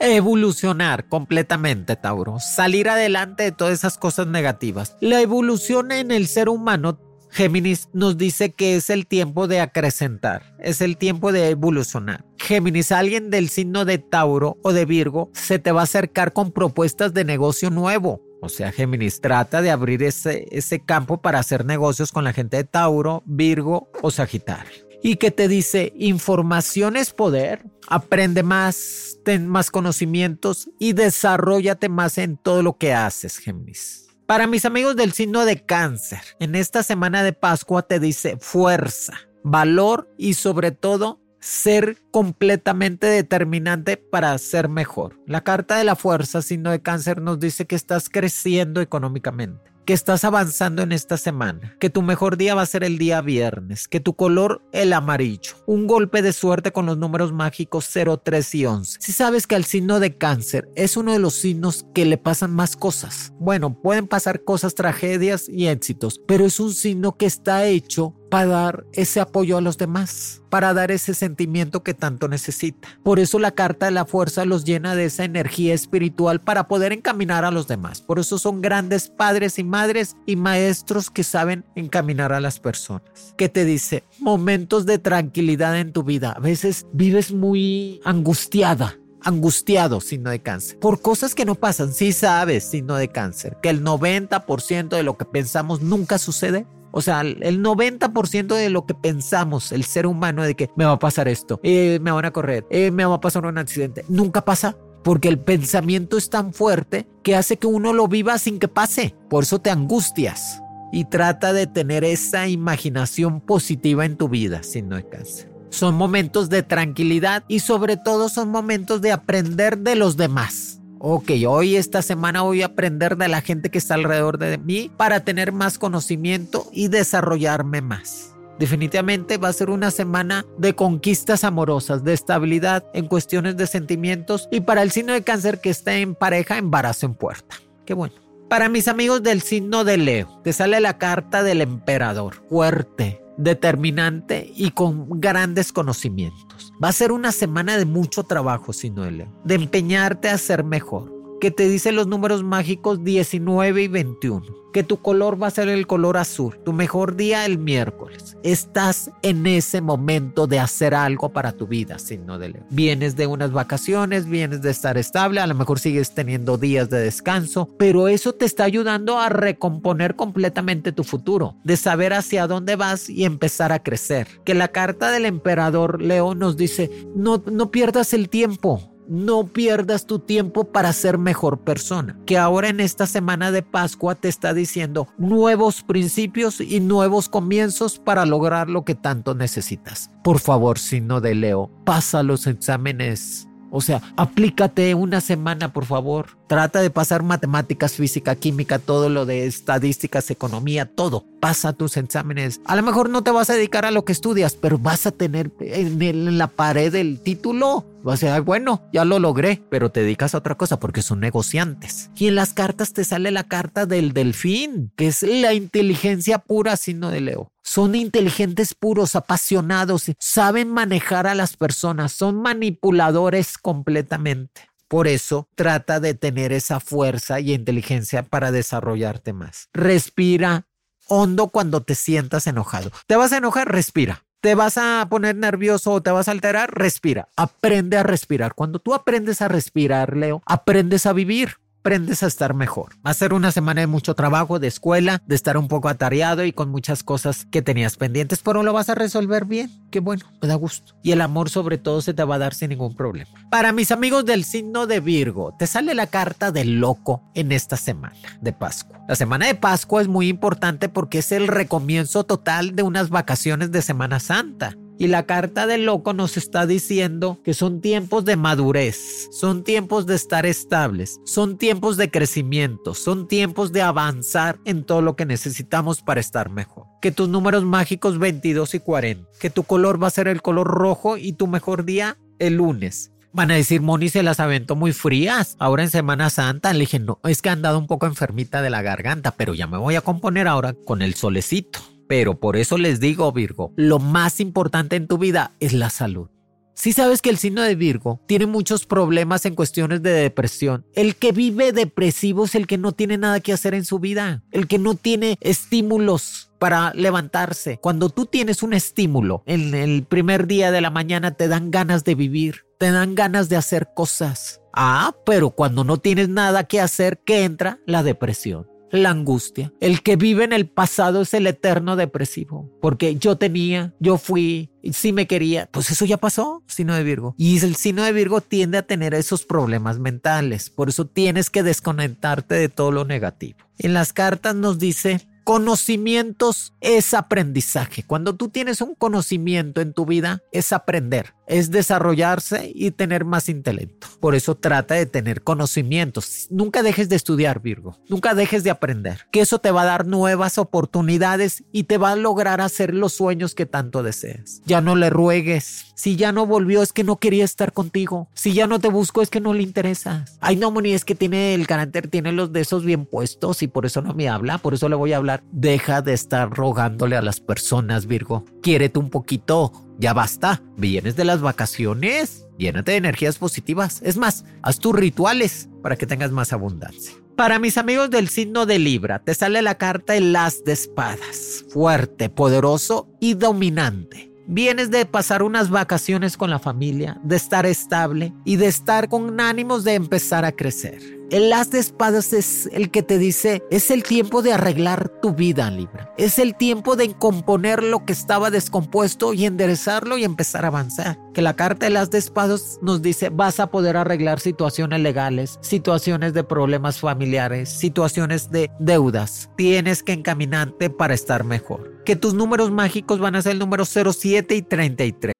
Evolucionar 0.00 1.08
completamente, 1.08 1.94
Tauro. 1.94 2.40
Salir 2.40 2.88
adelante 2.88 3.44
de 3.44 3.52
todas 3.52 3.74
esas 3.74 3.98
cosas 3.98 4.26
negativas. 4.26 4.96
La 5.00 5.20
evolución 5.20 5.92
en 5.92 6.10
el 6.10 6.26
ser 6.26 6.48
humano 6.48 6.98
Géminis 7.32 7.88
nos 7.94 8.18
dice 8.18 8.52
que 8.52 8.76
es 8.76 8.90
el 8.90 9.06
tiempo 9.06 9.48
de 9.48 9.60
acrecentar, 9.60 10.54
es 10.58 10.82
el 10.82 10.98
tiempo 10.98 11.32
de 11.32 11.48
evolucionar. 11.48 12.26
Géminis, 12.36 12.92
alguien 12.92 13.30
del 13.30 13.48
signo 13.48 13.86
de 13.86 13.96
Tauro 13.96 14.58
o 14.62 14.74
de 14.74 14.84
Virgo 14.84 15.30
se 15.32 15.58
te 15.58 15.72
va 15.72 15.80
a 15.80 15.84
acercar 15.84 16.34
con 16.34 16.52
propuestas 16.52 17.14
de 17.14 17.24
negocio 17.24 17.70
nuevo. 17.70 18.20
O 18.42 18.50
sea, 18.50 18.70
Géminis, 18.70 19.22
trata 19.22 19.62
de 19.62 19.70
abrir 19.70 20.02
ese, 20.02 20.46
ese 20.50 20.84
campo 20.84 21.22
para 21.22 21.38
hacer 21.38 21.64
negocios 21.64 22.12
con 22.12 22.24
la 22.24 22.34
gente 22.34 22.58
de 22.58 22.64
Tauro, 22.64 23.22
Virgo 23.24 23.88
o 24.02 24.10
Sagitario. 24.10 24.86
Y 25.02 25.16
que 25.16 25.30
te 25.30 25.48
dice, 25.48 25.94
información 25.96 26.98
es 26.98 27.12
poder, 27.14 27.64
aprende 27.88 28.42
más, 28.42 29.16
ten 29.24 29.48
más 29.48 29.70
conocimientos 29.70 30.68
y 30.78 30.92
desarrollate 30.92 31.88
más 31.88 32.18
en 32.18 32.36
todo 32.36 32.62
lo 32.62 32.76
que 32.76 32.92
haces, 32.92 33.38
Géminis. 33.38 34.01
Para 34.26 34.46
mis 34.46 34.64
amigos 34.64 34.96
del 34.96 35.12
signo 35.12 35.44
de 35.44 35.64
cáncer, 35.64 36.20
en 36.38 36.54
esta 36.54 36.82
semana 36.82 37.22
de 37.22 37.32
Pascua 37.32 37.82
te 37.82 37.98
dice 37.98 38.36
fuerza, 38.38 39.14
valor 39.42 40.08
y 40.16 40.34
sobre 40.34 40.70
todo 40.70 41.20
ser 41.40 41.98
completamente 42.12 43.08
determinante 43.08 43.96
para 43.96 44.38
ser 44.38 44.68
mejor. 44.68 45.18
La 45.26 45.42
carta 45.42 45.76
de 45.76 45.84
la 45.84 45.96
fuerza, 45.96 46.40
signo 46.40 46.70
de 46.70 46.80
cáncer, 46.80 47.20
nos 47.20 47.40
dice 47.40 47.66
que 47.66 47.74
estás 47.74 48.08
creciendo 48.08 48.80
económicamente 48.80 49.71
que 49.84 49.92
estás 49.92 50.24
avanzando 50.24 50.82
en 50.82 50.92
esta 50.92 51.16
semana, 51.16 51.76
que 51.80 51.90
tu 51.90 52.02
mejor 52.02 52.36
día 52.36 52.54
va 52.54 52.62
a 52.62 52.66
ser 52.66 52.84
el 52.84 52.98
día 52.98 53.20
viernes, 53.20 53.88
que 53.88 54.00
tu 54.00 54.14
color 54.14 54.62
el 54.72 54.92
amarillo, 54.92 55.54
un 55.66 55.86
golpe 55.86 56.22
de 56.22 56.32
suerte 56.32 56.72
con 56.72 56.86
los 56.86 56.98
números 56.98 57.32
mágicos 57.32 57.86
0, 57.90 58.20
3 58.24 58.54
y 58.54 58.66
11. 58.66 58.98
Si 59.00 59.12
sabes 59.12 59.46
que 59.46 59.54
al 59.54 59.64
signo 59.64 60.00
de 60.00 60.16
cáncer 60.16 60.68
es 60.74 60.96
uno 60.96 61.12
de 61.12 61.18
los 61.18 61.34
signos 61.34 61.86
que 61.94 62.04
le 62.04 62.18
pasan 62.18 62.54
más 62.54 62.76
cosas, 62.76 63.32
bueno, 63.38 63.80
pueden 63.80 64.06
pasar 64.06 64.44
cosas, 64.44 64.74
tragedias 64.74 65.48
y 65.48 65.66
éxitos, 65.66 66.20
pero 66.26 66.44
es 66.44 66.60
un 66.60 66.72
signo 66.72 67.16
que 67.16 67.26
está 67.26 67.66
hecho 67.66 68.14
para 68.32 68.46
dar 68.46 68.86
ese 68.94 69.20
apoyo 69.20 69.58
a 69.58 69.60
los 69.60 69.76
demás, 69.76 70.40
para 70.48 70.72
dar 70.72 70.90
ese 70.90 71.12
sentimiento 71.12 71.82
que 71.82 71.92
tanto 71.92 72.28
necesita. 72.28 72.88
Por 73.02 73.18
eso 73.18 73.38
la 73.38 73.50
carta 73.50 73.84
de 73.84 73.92
la 73.92 74.06
fuerza 74.06 74.46
los 74.46 74.64
llena 74.64 74.96
de 74.96 75.04
esa 75.04 75.24
energía 75.24 75.74
espiritual 75.74 76.40
para 76.40 76.66
poder 76.66 76.94
encaminar 76.94 77.44
a 77.44 77.50
los 77.50 77.68
demás. 77.68 78.00
Por 78.00 78.18
eso 78.18 78.38
son 78.38 78.62
grandes 78.62 79.10
padres 79.10 79.58
y 79.58 79.64
madres 79.64 80.16
y 80.24 80.36
maestros 80.36 81.10
que 81.10 81.24
saben 81.24 81.66
encaminar 81.74 82.32
a 82.32 82.40
las 82.40 82.58
personas. 82.58 83.34
¿Qué 83.36 83.50
te 83.50 83.66
dice? 83.66 84.04
Momentos 84.18 84.86
de 84.86 84.98
tranquilidad 84.98 85.78
en 85.78 85.92
tu 85.92 86.02
vida. 86.02 86.32
A 86.32 86.40
veces 86.40 86.86
vives 86.94 87.32
muy 87.32 88.00
angustiada, 88.02 88.96
angustiado, 89.20 90.00
signo 90.00 90.30
de 90.30 90.40
cáncer, 90.40 90.78
por 90.78 91.02
cosas 91.02 91.34
que 91.34 91.44
no 91.44 91.54
pasan. 91.54 91.92
Sí 91.92 92.14
sabes, 92.14 92.64
signo 92.64 92.96
de 92.96 93.08
cáncer, 93.08 93.58
que 93.62 93.68
el 93.68 93.84
90% 93.84 94.88
de 94.88 95.02
lo 95.02 95.18
que 95.18 95.26
pensamos 95.26 95.82
nunca 95.82 96.16
sucede. 96.16 96.64
O 96.92 97.02
sea, 97.02 97.22
el 97.22 97.62
90% 97.62 98.54
de 98.54 98.70
lo 98.70 98.86
que 98.86 98.94
pensamos 98.94 99.72
el 99.72 99.84
ser 99.84 100.06
humano 100.06 100.42
de 100.42 100.54
que 100.54 100.70
me 100.76 100.84
va 100.84 100.92
a 100.92 100.98
pasar 100.98 101.26
esto, 101.26 101.58
eh, 101.62 101.98
me 102.02 102.12
van 102.12 102.26
a 102.26 102.30
correr, 102.30 102.66
eh, 102.70 102.90
me 102.90 103.04
va 103.04 103.16
a 103.16 103.20
pasar 103.20 103.46
un 103.46 103.58
accidente, 103.58 104.04
nunca 104.08 104.44
pasa. 104.44 104.76
Porque 105.02 105.28
el 105.28 105.40
pensamiento 105.40 106.16
es 106.16 106.30
tan 106.30 106.52
fuerte 106.52 107.08
que 107.24 107.34
hace 107.34 107.56
que 107.56 107.66
uno 107.66 107.92
lo 107.92 108.06
viva 108.06 108.38
sin 108.38 108.60
que 108.60 108.68
pase. 108.68 109.16
Por 109.28 109.42
eso 109.42 109.58
te 109.58 109.68
angustias. 109.70 110.62
Y 110.92 111.06
trata 111.06 111.52
de 111.52 111.66
tener 111.66 112.04
esa 112.04 112.46
imaginación 112.46 113.40
positiva 113.40 114.04
en 114.04 114.16
tu 114.16 114.28
vida, 114.28 114.62
si 114.62 114.80
no 114.80 114.94
hay 114.94 115.02
cáncer. 115.02 115.52
Son 115.70 115.96
momentos 115.96 116.50
de 116.50 116.62
tranquilidad 116.62 117.42
y 117.48 117.60
sobre 117.60 117.96
todo 117.96 118.28
son 118.28 118.50
momentos 118.50 119.00
de 119.00 119.10
aprender 119.10 119.78
de 119.78 119.96
los 119.96 120.16
demás 120.16 120.81
ok, 121.04 121.32
hoy 121.48 121.74
esta 121.74 122.00
semana 122.00 122.42
voy 122.42 122.62
a 122.62 122.66
aprender 122.66 123.16
de 123.16 123.26
la 123.26 123.40
gente 123.40 123.70
que 123.70 123.78
está 123.78 123.94
alrededor 123.94 124.38
de 124.38 124.56
mí 124.56 124.88
para 124.96 125.24
tener 125.24 125.50
más 125.50 125.76
conocimiento 125.76 126.68
y 126.72 126.86
desarrollarme 126.86 127.82
más. 127.82 128.36
Definitivamente 128.60 129.36
va 129.36 129.48
a 129.48 129.52
ser 129.52 129.70
una 129.70 129.90
semana 129.90 130.46
de 130.58 130.74
conquistas 130.74 131.42
amorosas, 131.42 132.04
de 132.04 132.12
estabilidad 132.12 132.84
en 132.94 133.08
cuestiones 133.08 133.56
de 133.56 133.66
sentimientos 133.66 134.46
y 134.52 134.60
para 134.60 134.82
el 134.82 134.92
signo 134.92 135.12
de 135.12 135.24
cáncer 135.24 135.60
que 135.60 135.70
está 135.70 135.96
en 135.96 136.14
pareja, 136.14 136.56
embarazo 136.56 137.06
en 137.06 137.14
puerta. 137.14 137.56
Qué 137.84 137.94
bueno. 137.94 138.14
Para 138.48 138.68
mis 138.68 138.86
amigos 138.86 139.24
del 139.24 139.42
signo 139.42 139.82
de 139.82 139.96
Leo, 139.96 140.40
te 140.44 140.52
sale 140.52 140.78
la 140.78 140.98
carta 140.98 141.42
del 141.42 141.62
emperador, 141.62 142.34
fuerte, 142.48 143.21
determinante 143.36 144.50
y 144.54 144.70
con 144.70 145.20
grandes 145.20 145.72
conocimientos. 145.72 146.72
Va 146.82 146.88
a 146.88 146.92
ser 146.92 147.12
una 147.12 147.32
semana 147.32 147.76
de 147.76 147.84
mucho 147.84 148.24
trabajo, 148.24 148.72
Leo, 148.82 149.32
de 149.44 149.54
empeñarte 149.54 150.28
a 150.28 150.38
ser 150.38 150.64
mejor. 150.64 151.11
Que 151.42 151.50
te 151.50 151.68
dice 151.68 151.90
los 151.90 152.06
números 152.06 152.44
mágicos 152.44 153.02
19 153.02 153.82
y 153.82 153.88
21. 153.88 154.62
Que 154.72 154.84
tu 154.84 154.98
color 154.98 155.42
va 155.42 155.48
a 155.48 155.50
ser 155.50 155.68
el 155.68 155.88
color 155.88 156.16
azul. 156.16 156.56
Tu 156.64 156.72
mejor 156.72 157.16
día 157.16 157.44
el 157.44 157.58
miércoles. 157.58 158.36
Estás 158.44 159.10
en 159.22 159.48
ese 159.48 159.80
momento 159.80 160.46
de 160.46 160.60
hacer 160.60 160.94
algo 160.94 161.30
para 161.32 161.50
tu 161.50 161.66
vida, 161.66 161.98
signo 161.98 162.38
de 162.38 162.50
Leo. 162.50 162.62
Vienes 162.70 163.16
de 163.16 163.26
unas 163.26 163.50
vacaciones, 163.50 164.26
vienes 164.26 164.62
de 164.62 164.70
estar 164.70 164.96
estable, 164.96 165.40
a 165.40 165.48
lo 165.48 165.56
mejor 165.56 165.80
sigues 165.80 166.14
teniendo 166.14 166.58
días 166.58 166.90
de 166.90 167.00
descanso, 167.00 167.68
pero 167.76 168.06
eso 168.06 168.32
te 168.32 168.44
está 168.44 168.62
ayudando 168.62 169.18
a 169.18 169.28
recomponer 169.28 170.14
completamente 170.14 170.92
tu 170.92 171.02
futuro, 171.02 171.56
de 171.64 171.76
saber 171.76 172.12
hacia 172.12 172.46
dónde 172.46 172.76
vas 172.76 173.10
y 173.10 173.24
empezar 173.24 173.72
a 173.72 173.82
crecer. 173.82 174.28
Que 174.44 174.54
la 174.54 174.68
carta 174.68 175.10
del 175.10 175.26
emperador 175.26 176.00
Leo 176.00 176.36
nos 176.36 176.56
dice, 176.56 176.88
no, 177.16 177.42
no 177.50 177.72
pierdas 177.72 178.14
el 178.14 178.28
tiempo, 178.28 178.91
no 179.08 179.46
pierdas 179.46 180.06
tu 180.06 180.18
tiempo 180.18 180.64
para 180.64 180.92
ser 180.92 181.18
mejor 181.18 181.60
persona. 181.60 182.18
Que 182.26 182.38
ahora 182.38 182.68
en 182.68 182.80
esta 182.80 183.06
semana 183.06 183.50
de 183.50 183.62
Pascua 183.62 184.14
te 184.14 184.28
está 184.28 184.54
diciendo 184.54 185.08
nuevos 185.18 185.82
principios 185.82 186.60
y 186.60 186.80
nuevos 186.80 187.28
comienzos 187.28 187.98
para 187.98 188.26
lograr 188.26 188.68
lo 188.68 188.84
que 188.84 188.94
tanto 188.94 189.34
necesitas. 189.34 190.10
Por 190.24 190.38
favor, 190.38 190.78
signo 190.78 191.20
de 191.20 191.34
Leo, 191.34 191.70
pasa 191.84 192.22
los 192.22 192.46
exámenes. 192.46 193.48
O 193.74 193.80
sea, 193.80 194.02
aplícate 194.18 194.94
una 194.94 195.22
semana, 195.22 195.72
por 195.72 195.86
favor. 195.86 196.36
Trata 196.46 196.82
de 196.82 196.90
pasar 196.90 197.22
matemáticas, 197.22 197.94
física, 197.94 198.34
química, 198.34 198.78
todo 198.78 199.08
lo 199.08 199.24
de 199.24 199.46
estadísticas, 199.46 200.30
economía, 200.30 200.84
todo. 200.84 201.24
Pasa 201.40 201.72
tus 201.72 201.96
exámenes. 201.96 202.60
A 202.66 202.76
lo 202.76 202.82
mejor 202.82 203.08
no 203.08 203.24
te 203.24 203.30
vas 203.30 203.48
a 203.48 203.54
dedicar 203.54 203.86
a 203.86 203.90
lo 203.90 204.04
que 204.04 204.12
estudias, 204.12 204.56
pero 204.56 204.78
vas 204.78 205.06
a 205.06 205.10
tener 205.10 205.50
en, 205.60 206.36
la 206.36 206.48
pared 206.48 206.94
el 206.94 207.20
título. 207.20 207.86
Vas 208.02 208.22
a 208.22 208.26
decir, 208.26 208.42
bueno, 208.42 208.82
ya 208.92 209.06
lo 209.06 209.18
logré, 209.18 209.62
pero 209.70 209.90
te 209.90 210.02
dedicas 210.02 210.34
a 210.34 210.38
otra 210.38 210.56
cosa 210.56 210.78
porque 210.78 211.00
son 211.00 211.20
negociantes. 211.20 212.10
Y 212.14 212.28
en 212.28 212.34
las 212.34 212.52
cartas 212.52 212.92
te 212.92 213.04
sale 213.04 213.30
la 213.30 213.44
carta 213.44 213.86
del 213.86 214.12
delfín, 214.12 214.92
que 214.96 215.06
es 215.06 215.22
la 215.22 215.54
inteligencia 215.54 216.38
pura, 216.38 216.76
signo 216.76 217.08
de 217.08 217.22
Leo. 217.22 217.51
Son 217.62 217.94
inteligentes 217.94 218.74
puros, 218.74 219.14
apasionados, 219.16 220.10
saben 220.18 220.68
manejar 220.68 221.26
a 221.26 221.34
las 221.34 221.56
personas, 221.56 222.12
son 222.12 222.42
manipuladores 222.42 223.56
completamente. 223.56 224.68
Por 224.88 225.08
eso 225.08 225.48
trata 225.54 226.00
de 226.00 226.12
tener 226.12 226.52
esa 226.52 226.78
fuerza 226.78 227.40
y 227.40 227.54
inteligencia 227.54 228.24
para 228.24 228.52
desarrollarte 228.52 229.32
más. 229.32 229.70
Respira 229.72 230.66
hondo 231.08 231.48
cuando 231.48 231.82
te 231.82 231.94
sientas 231.94 232.46
enojado. 232.46 232.90
¿Te 233.06 233.16
vas 233.16 233.32
a 233.32 233.38
enojar? 233.38 233.72
Respira. 233.72 234.24
¿Te 234.42 234.54
vas 234.56 234.76
a 234.76 235.06
poner 235.08 235.36
nervioso 235.36 235.92
o 235.92 236.02
te 236.02 236.10
vas 236.10 236.26
a 236.26 236.32
alterar? 236.32 236.74
Respira. 236.74 237.28
Aprende 237.36 237.96
a 237.96 238.02
respirar. 238.02 238.54
Cuando 238.54 238.80
tú 238.80 238.92
aprendes 238.92 239.40
a 239.40 239.48
respirar, 239.48 240.16
Leo, 240.16 240.42
aprendes 240.46 241.06
a 241.06 241.12
vivir 241.12 241.61
aprendes 241.82 242.22
a 242.22 242.28
estar 242.28 242.54
mejor. 242.54 242.94
Va 243.04 243.10
a 243.10 243.14
ser 243.14 243.34
una 243.34 243.50
semana 243.50 243.80
de 243.80 243.88
mucho 243.88 244.14
trabajo, 244.14 244.60
de 244.60 244.68
escuela, 244.68 245.20
de 245.26 245.34
estar 245.34 245.56
un 245.56 245.66
poco 245.66 245.88
atareado 245.88 246.44
y 246.44 246.52
con 246.52 246.70
muchas 246.70 247.02
cosas 247.02 247.44
que 247.50 247.60
tenías 247.60 247.96
pendientes, 247.96 248.38
pero 248.40 248.62
lo 248.62 248.72
vas 248.72 248.88
a 248.88 248.94
resolver 248.94 249.46
bien. 249.46 249.68
Qué 249.90 249.98
bueno, 249.98 250.24
me 250.40 250.46
da 250.46 250.54
gusto. 250.54 250.94
Y 251.02 251.10
el 251.10 251.20
amor 251.20 251.50
sobre 251.50 251.78
todo 251.78 252.00
se 252.00 252.14
te 252.14 252.22
va 252.22 252.36
a 252.36 252.38
dar 252.38 252.54
sin 252.54 252.68
ningún 252.68 252.94
problema. 252.94 253.32
Para 253.50 253.72
mis 253.72 253.90
amigos 253.90 254.24
del 254.24 254.44
signo 254.44 254.86
de 254.86 255.00
Virgo, 255.00 255.56
te 255.58 255.66
sale 255.66 255.96
la 255.96 256.06
carta 256.06 256.52
del 256.52 256.78
loco 256.78 257.24
en 257.34 257.50
esta 257.50 257.76
semana 257.76 258.14
de 258.40 258.52
Pascua. 258.52 259.00
La 259.08 259.16
semana 259.16 259.46
de 259.46 259.56
Pascua 259.56 260.02
es 260.02 260.06
muy 260.06 260.28
importante 260.28 260.88
porque 260.88 261.18
es 261.18 261.32
el 261.32 261.48
recomienzo 261.48 262.22
total 262.22 262.76
de 262.76 262.84
unas 262.84 263.10
vacaciones 263.10 263.72
de 263.72 263.82
Semana 263.82 264.20
Santa. 264.20 264.76
Y 265.02 265.08
la 265.08 265.26
carta 265.26 265.66
del 265.66 265.84
loco 265.84 266.12
nos 266.12 266.36
está 266.36 266.64
diciendo 266.64 267.40
que 267.42 267.54
son 267.54 267.80
tiempos 267.80 268.24
de 268.24 268.36
madurez, 268.36 269.28
son 269.32 269.64
tiempos 269.64 270.06
de 270.06 270.14
estar 270.14 270.46
estables, 270.46 271.18
son 271.24 271.58
tiempos 271.58 271.96
de 271.96 272.08
crecimiento, 272.08 272.94
son 272.94 273.26
tiempos 273.26 273.72
de 273.72 273.82
avanzar 273.82 274.60
en 274.64 274.84
todo 274.84 275.02
lo 275.02 275.16
que 275.16 275.26
necesitamos 275.26 276.02
para 276.02 276.20
estar 276.20 276.50
mejor. 276.50 276.86
Que 277.00 277.10
tus 277.10 277.28
números 277.28 277.64
mágicos 277.64 278.20
22 278.20 278.76
y 278.76 278.78
40, 278.78 279.28
que 279.40 279.50
tu 279.50 279.64
color 279.64 280.00
va 280.00 280.06
a 280.06 280.10
ser 280.10 280.28
el 280.28 280.40
color 280.40 280.68
rojo 280.68 281.16
y 281.16 281.32
tu 281.32 281.48
mejor 281.48 281.84
día 281.84 282.16
el 282.38 282.58
lunes. 282.58 283.10
Van 283.32 283.50
a 283.50 283.54
decir, 283.54 283.80
Moni 283.80 284.08
se 284.08 284.22
las 284.22 284.38
aventó 284.38 284.76
muy 284.76 284.92
frías. 284.92 285.56
Ahora 285.58 285.82
en 285.82 285.90
Semana 285.90 286.30
Santa 286.30 286.72
le 286.72 286.78
dije, 286.78 287.00
no, 287.00 287.18
es 287.24 287.42
que 287.42 287.50
han 287.50 287.62
dado 287.62 287.80
un 287.80 287.88
poco 287.88 288.06
enfermita 288.06 288.62
de 288.62 288.70
la 288.70 288.82
garganta, 288.82 289.32
pero 289.32 289.52
ya 289.52 289.66
me 289.66 289.78
voy 289.78 289.96
a 289.96 290.02
componer 290.02 290.46
ahora 290.46 290.74
con 290.84 291.02
el 291.02 291.14
solecito. 291.14 291.80
Pero 292.12 292.38
por 292.38 292.58
eso 292.58 292.76
les 292.76 293.00
digo, 293.00 293.32
Virgo, 293.32 293.72
lo 293.74 293.98
más 293.98 294.38
importante 294.38 294.96
en 294.96 295.06
tu 295.06 295.16
vida 295.16 295.52
es 295.60 295.72
la 295.72 295.88
salud. 295.88 296.28
Si 296.74 296.92
sabes 296.92 297.22
que 297.22 297.30
el 297.30 297.38
signo 297.38 297.62
de 297.62 297.74
Virgo 297.74 298.20
tiene 298.28 298.44
muchos 298.44 298.84
problemas 298.84 299.46
en 299.46 299.54
cuestiones 299.54 300.02
de 300.02 300.10
depresión. 300.10 300.84
El 300.94 301.16
que 301.16 301.32
vive 301.32 301.72
depresivo 301.72 302.44
es 302.44 302.54
el 302.54 302.66
que 302.66 302.76
no 302.76 302.92
tiene 302.92 303.16
nada 303.16 303.40
que 303.40 303.54
hacer 303.54 303.72
en 303.72 303.86
su 303.86 303.98
vida, 303.98 304.44
el 304.50 304.68
que 304.68 304.78
no 304.78 304.94
tiene 304.94 305.38
estímulos 305.40 306.52
para 306.58 306.92
levantarse. 306.92 307.78
Cuando 307.78 308.10
tú 308.10 308.26
tienes 308.26 308.62
un 308.62 308.74
estímulo, 308.74 309.42
en 309.46 309.74
el 309.74 310.04
primer 310.04 310.46
día 310.46 310.70
de 310.70 310.82
la 310.82 310.90
mañana 310.90 311.30
te 311.30 311.48
dan 311.48 311.70
ganas 311.70 312.04
de 312.04 312.14
vivir, 312.14 312.66
te 312.78 312.90
dan 312.90 313.14
ganas 313.14 313.48
de 313.48 313.56
hacer 313.56 313.88
cosas. 313.96 314.60
Ah, 314.74 315.16
pero 315.24 315.52
cuando 315.52 315.82
no 315.82 315.96
tienes 315.96 316.28
nada 316.28 316.64
que 316.64 316.78
hacer, 316.78 317.22
¿qué 317.24 317.44
entra? 317.44 317.78
La 317.86 318.02
depresión 318.02 318.71
la 318.92 319.10
angustia. 319.10 319.72
El 319.80 320.02
que 320.02 320.16
vive 320.16 320.44
en 320.44 320.52
el 320.52 320.68
pasado 320.68 321.22
es 321.22 321.34
el 321.34 321.46
eterno 321.46 321.96
depresivo, 321.96 322.70
porque 322.80 323.16
yo 323.16 323.36
tenía, 323.36 323.94
yo 323.98 324.18
fui, 324.18 324.70
si 324.92 325.12
me 325.12 325.26
quería, 325.26 325.68
pues 325.72 325.90
eso 325.90 326.04
ya 326.04 326.18
pasó, 326.18 326.62
signo 326.68 326.94
de 326.94 327.02
Virgo. 327.02 327.34
Y 327.38 327.58
el 327.64 327.74
signo 327.74 328.04
de 328.04 328.12
Virgo 328.12 328.40
tiende 328.40 328.78
a 328.78 328.86
tener 328.86 329.14
esos 329.14 329.44
problemas 329.44 329.98
mentales, 329.98 330.70
por 330.70 330.90
eso 330.90 331.06
tienes 331.06 331.50
que 331.50 331.62
desconectarte 331.62 332.54
de 332.54 332.68
todo 332.68 332.92
lo 332.92 333.04
negativo. 333.04 333.58
En 333.78 333.94
las 333.94 334.12
cartas 334.12 334.54
nos 334.54 334.78
dice 334.78 335.26
Conocimientos 335.44 336.72
es 336.80 337.14
aprendizaje. 337.14 338.04
Cuando 338.04 338.36
tú 338.36 338.48
tienes 338.48 338.80
un 338.80 338.94
conocimiento 338.94 339.80
en 339.80 339.92
tu 339.92 340.06
vida, 340.06 340.40
es 340.52 340.72
aprender, 340.72 341.34
es 341.46 341.70
desarrollarse 341.70 342.70
y 342.74 342.90
tener 342.90 343.24
más 343.24 343.48
intelecto. 343.48 344.06
Por 344.20 344.34
eso 344.34 344.54
trata 344.54 344.94
de 344.94 345.06
tener 345.06 345.42
conocimientos. 345.42 346.46
Nunca 346.50 346.82
dejes 346.82 347.08
de 347.08 347.16
estudiar, 347.16 347.60
Virgo. 347.60 347.98
Nunca 348.08 348.34
dejes 348.34 348.64
de 348.64 348.70
aprender. 348.70 349.26
Que 349.30 349.40
eso 349.40 349.58
te 349.58 349.70
va 349.70 349.82
a 349.82 349.86
dar 349.86 350.06
nuevas 350.06 350.58
oportunidades 350.58 351.64
y 351.72 351.84
te 351.84 351.98
va 351.98 352.12
a 352.12 352.16
lograr 352.16 352.60
hacer 352.60 352.94
los 352.94 353.14
sueños 353.14 353.54
que 353.54 353.66
tanto 353.66 354.02
deseas. 354.02 354.62
Ya 354.64 354.80
no 354.80 354.96
le 354.96 355.10
ruegues. 355.10 355.86
Si 355.94 356.16
ya 356.16 356.32
no 356.32 356.46
volvió 356.46 356.82
es 356.82 356.92
que 356.92 357.04
no 357.04 357.16
quería 357.16 357.44
estar 357.44 357.72
contigo. 357.72 358.28
Si 358.34 358.54
ya 358.54 358.66
no 358.66 358.80
te 358.80 358.88
busco 358.88 359.22
es 359.22 359.30
que 359.30 359.40
no 359.40 359.54
le 359.54 359.62
interesa. 359.62 360.24
Ay, 360.40 360.56
no, 360.56 360.70
Moni, 360.70 360.92
es 360.92 361.04
que 361.04 361.14
tiene 361.14 361.54
el 361.54 361.66
carácter, 361.66 362.08
tiene 362.08 362.32
los 362.32 362.52
de 362.52 362.60
esos 362.60 362.84
bien 362.84 363.06
puestos 363.06 363.62
y 363.62 363.68
por 363.68 363.86
eso 363.86 364.02
no 364.02 364.14
me 364.14 364.28
habla. 364.28 364.58
Por 364.58 364.74
eso 364.74 364.88
le 364.88 364.96
voy 364.96 365.12
a 365.12 365.18
hablar 365.18 365.42
Deja 365.52 366.02
de 366.02 366.12
estar 366.12 366.50
rogándole 366.50 367.16
a 367.16 367.22
las 367.22 367.40
personas, 367.40 368.06
Virgo. 368.06 368.44
Quiérete 368.62 368.98
un 368.98 369.10
poquito. 369.10 369.72
Ya 370.02 370.12
basta. 370.12 370.60
Vienes 370.76 371.14
de 371.14 371.24
las 371.24 371.40
vacaciones. 371.42 372.48
Llénate 372.58 372.90
de 372.90 372.96
energías 372.96 373.38
positivas. 373.38 374.00
Es 374.02 374.16
más, 374.16 374.44
haz 374.60 374.80
tus 374.80 374.96
rituales 374.96 375.68
para 375.80 375.94
que 375.94 376.08
tengas 376.08 376.32
más 376.32 376.52
abundancia. 376.52 377.14
Para 377.36 377.60
mis 377.60 377.78
amigos 377.78 378.10
del 378.10 378.28
signo 378.28 378.66
de 378.66 378.80
Libra, 378.80 379.20
te 379.20 379.32
sale 379.32 379.62
la 379.62 379.76
carta 379.76 380.16
El 380.16 380.34
As 380.34 380.64
de 380.64 380.72
Espadas. 380.72 381.64
Fuerte, 381.68 382.28
poderoso 382.30 383.08
y 383.20 383.34
dominante. 383.34 384.32
Vienes 384.48 384.90
de 384.90 385.06
pasar 385.06 385.40
unas 385.44 385.70
vacaciones 385.70 386.36
con 386.36 386.50
la 386.50 386.58
familia, 386.58 387.20
de 387.22 387.36
estar 387.36 387.64
estable 387.64 388.32
y 388.44 388.56
de 388.56 388.66
estar 388.66 389.08
con 389.08 389.40
ánimos 389.40 389.84
de 389.84 389.94
empezar 389.94 390.44
a 390.44 390.50
crecer. 390.50 391.00
El 391.32 391.50
as 391.54 391.70
de 391.70 391.78
espadas 391.78 392.34
es 392.34 392.68
el 392.72 392.90
que 392.90 393.02
te 393.02 393.16
dice, 393.16 393.62
es 393.70 393.90
el 393.90 394.02
tiempo 394.02 394.42
de 394.42 394.52
arreglar 394.52 395.08
tu 395.22 395.32
vida, 395.32 395.70
Libra. 395.70 396.12
Es 396.18 396.38
el 396.38 396.54
tiempo 396.54 396.94
de 396.94 397.14
componer 397.14 397.82
lo 397.82 398.04
que 398.04 398.12
estaba 398.12 398.50
descompuesto 398.50 399.32
y 399.32 399.46
enderezarlo 399.46 400.18
y 400.18 400.24
empezar 400.24 400.66
a 400.66 400.68
avanzar. 400.68 401.18
Que 401.32 401.40
la 401.40 401.56
carta 401.56 401.86
del 401.86 401.96
as 401.96 402.10
de 402.10 402.18
espadas 402.18 402.78
nos 402.82 403.00
dice, 403.00 403.30
vas 403.30 403.60
a 403.60 403.68
poder 403.68 403.96
arreglar 403.96 404.40
situaciones 404.40 405.00
legales, 405.00 405.58
situaciones 405.62 406.34
de 406.34 406.44
problemas 406.44 407.00
familiares, 407.00 407.70
situaciones 407.70 408.50
de 408.50 408.70
deudas. 408.78 409.48
Tienes 409.56 410.02
que 410.02 410.12
encaminarte 410.12 410.90
para 410.90 411.14
estar 411.14 411.44
mejor. 411.44 412.02
Que 412.04 412.14
tus 412.14 412.34
números 412.34 412.70
mágicos 412.70 413.20
van 413.20 413.36
a 413.36 413.40
ser 413.40 413.52
el 413.52 413.58
número 413.58 413.86
07 413.86 414.54
y 414.54 414.60
33. 414.60 415.32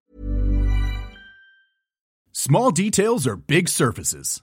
Small 2.32 2.72
details 2.72 3.26
are 3.26 3.36
big 3.36 3.68
surfaces. 3.68 4.42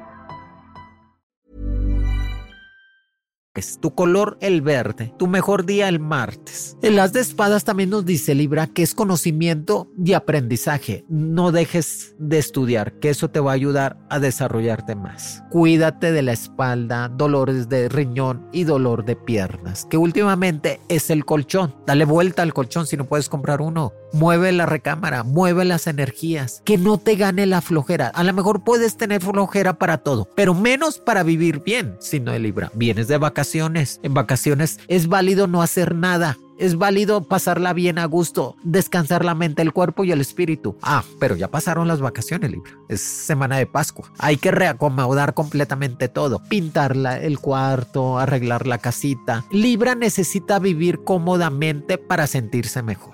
Tu 3.53 3.93
color 3.93 4.37
el 4.39 4.61
verde, 4.61 5.13
tu 5.19 5.27
mejor 5.27 5.65
día 5.65 5.89
el 5.89 5.99
martes. 5.99 6.77
El 6.81 6.97
as 6.99 7.11
de 7.11 7.19
espadas 7.19 7.65
también 7.65 7.89
nos 7.89 8.05
dice 8.05 8.33
Libra 8.33 8.67
que 8.67 8.81
es 8.81 8.95
conocimiento 8.95 9.91
y 10.01 10.13
aprendizaje. 10.13 11.03
No 11.09 11.51
dejes 11.51 12.15
de 12.17 12.37
estudiar, 12.37 12.93
que 12.99 13.09
eso 13.09 13.29
te 13.29 13.41
va 13.41 13.51
a 13.51 13.55
ayudar 13.55 13.97
a 14.09 14.19
desarrollarte 14.19 14.95
más. 14.95 15.43
Cuídate 15.49 16.13
de 16.13 16.21
la 16.21 16.31
espalda, 16.31 17.09
dolores 17.09 17.67
de 17.67 17.89
riñón 17.89 18.47
y 18.53 18.63
dolor 18.63 19.03
de 19.03 19.17
piernas, 19.17 19.85
que 19.85 19.97
últimamente 19.97 20.79
es 20.87 21.09
el 21.09 21.25
colchón. 21.25 21.75
Dale 21.85 22.05
vuelta 22.05 22.43
al 22.43 22.53
colchón 22.53 22.87
si 22.87 22.95
no 22.95 23.03
puedes 23.03 23.27
comprar 23.27 23.61
uno. 23.61 23.91
Mueve 24.13 24.51
la 24.51 24.65
recámara, 24.65 25.23
mueve 25.23 25.65
las 25.65 25.87
energías, 25.87 26.61
que 26.65 26.77
no 26.77 26.97
te 26.97 27.15
gane 27.15 27.45
la 27.45 27.61
flojera. 27.61 28.07
A 28.07 28.23
lo 28.23 28.33
mejor 28.33 28.63
puedes 28.63 28.97
tener 28.97 29.21
flojera 29.21 29.73
para 29.73 29.99
todo, 29.99 30.27
pero 30.35 30.53
menos 30.53 30.97
para 30.97 31.23
vivir 31.23 31.63
bien, 31.63 31.95
si 31.99 32.19
no 32.19 32.31
de 32.31 32.39
Libra. 32.39 32.71
Vienes 32.73 33.07
de 33.07 33.17
vacaciones. 33.17 33.99
En 34.03 34.13
vacaciones 34.13 34.79
es 34.87 35.07
válido 35.07 35.47
no 35.47 35.61
hacer 35.61 35.95
nada. 35.95 36.37
Es 36.61 36.77
válido 36.77 37.23
pasarla 37.23 37.73
bien 37.73 37.97
a 37.97 38.05
gusto, 38.05 38.55
descansar 38.61 39.25
la 39.25 39.33
mente, 39.33 39.63
el 39.63 39.73
cuerpo 39.73 40.03
y 40.03 40.11
el 40.11 40.21
espíritu. 40.21 40.77
Ah, 40.83 41.03
pero 41.19 41.35
ya 41.35 41.47
pasaron 41.47 41.87
las 41.87 42.01
vacaciones, 42.01 42.51
Libra. 42.51 42.73
Es 42.87 43.01
semana 43.01 43.57
de 43.57 43.65
Pascua. 43.65 44.11
Hay 44.19 44.37
que 44.37 44.51
reacomodar 44.51 45.33
completamente 45.33 46.07
todo. 46.07 46.39
Pintar 46.49 46.95
el 46.95 47.39
cuarto, 47.39 48.19
arreglar 48.19 48.67
la 48.67 48.77
casita. 48.77 49.43
Libra 49.49 49.95
necesita 49.95 50.59
vivir 50.59 51.03
cómodamente 51.03 51.97
para 51.97 52.27
sentirse 52.27 52.83
mejor. 52.83 53.10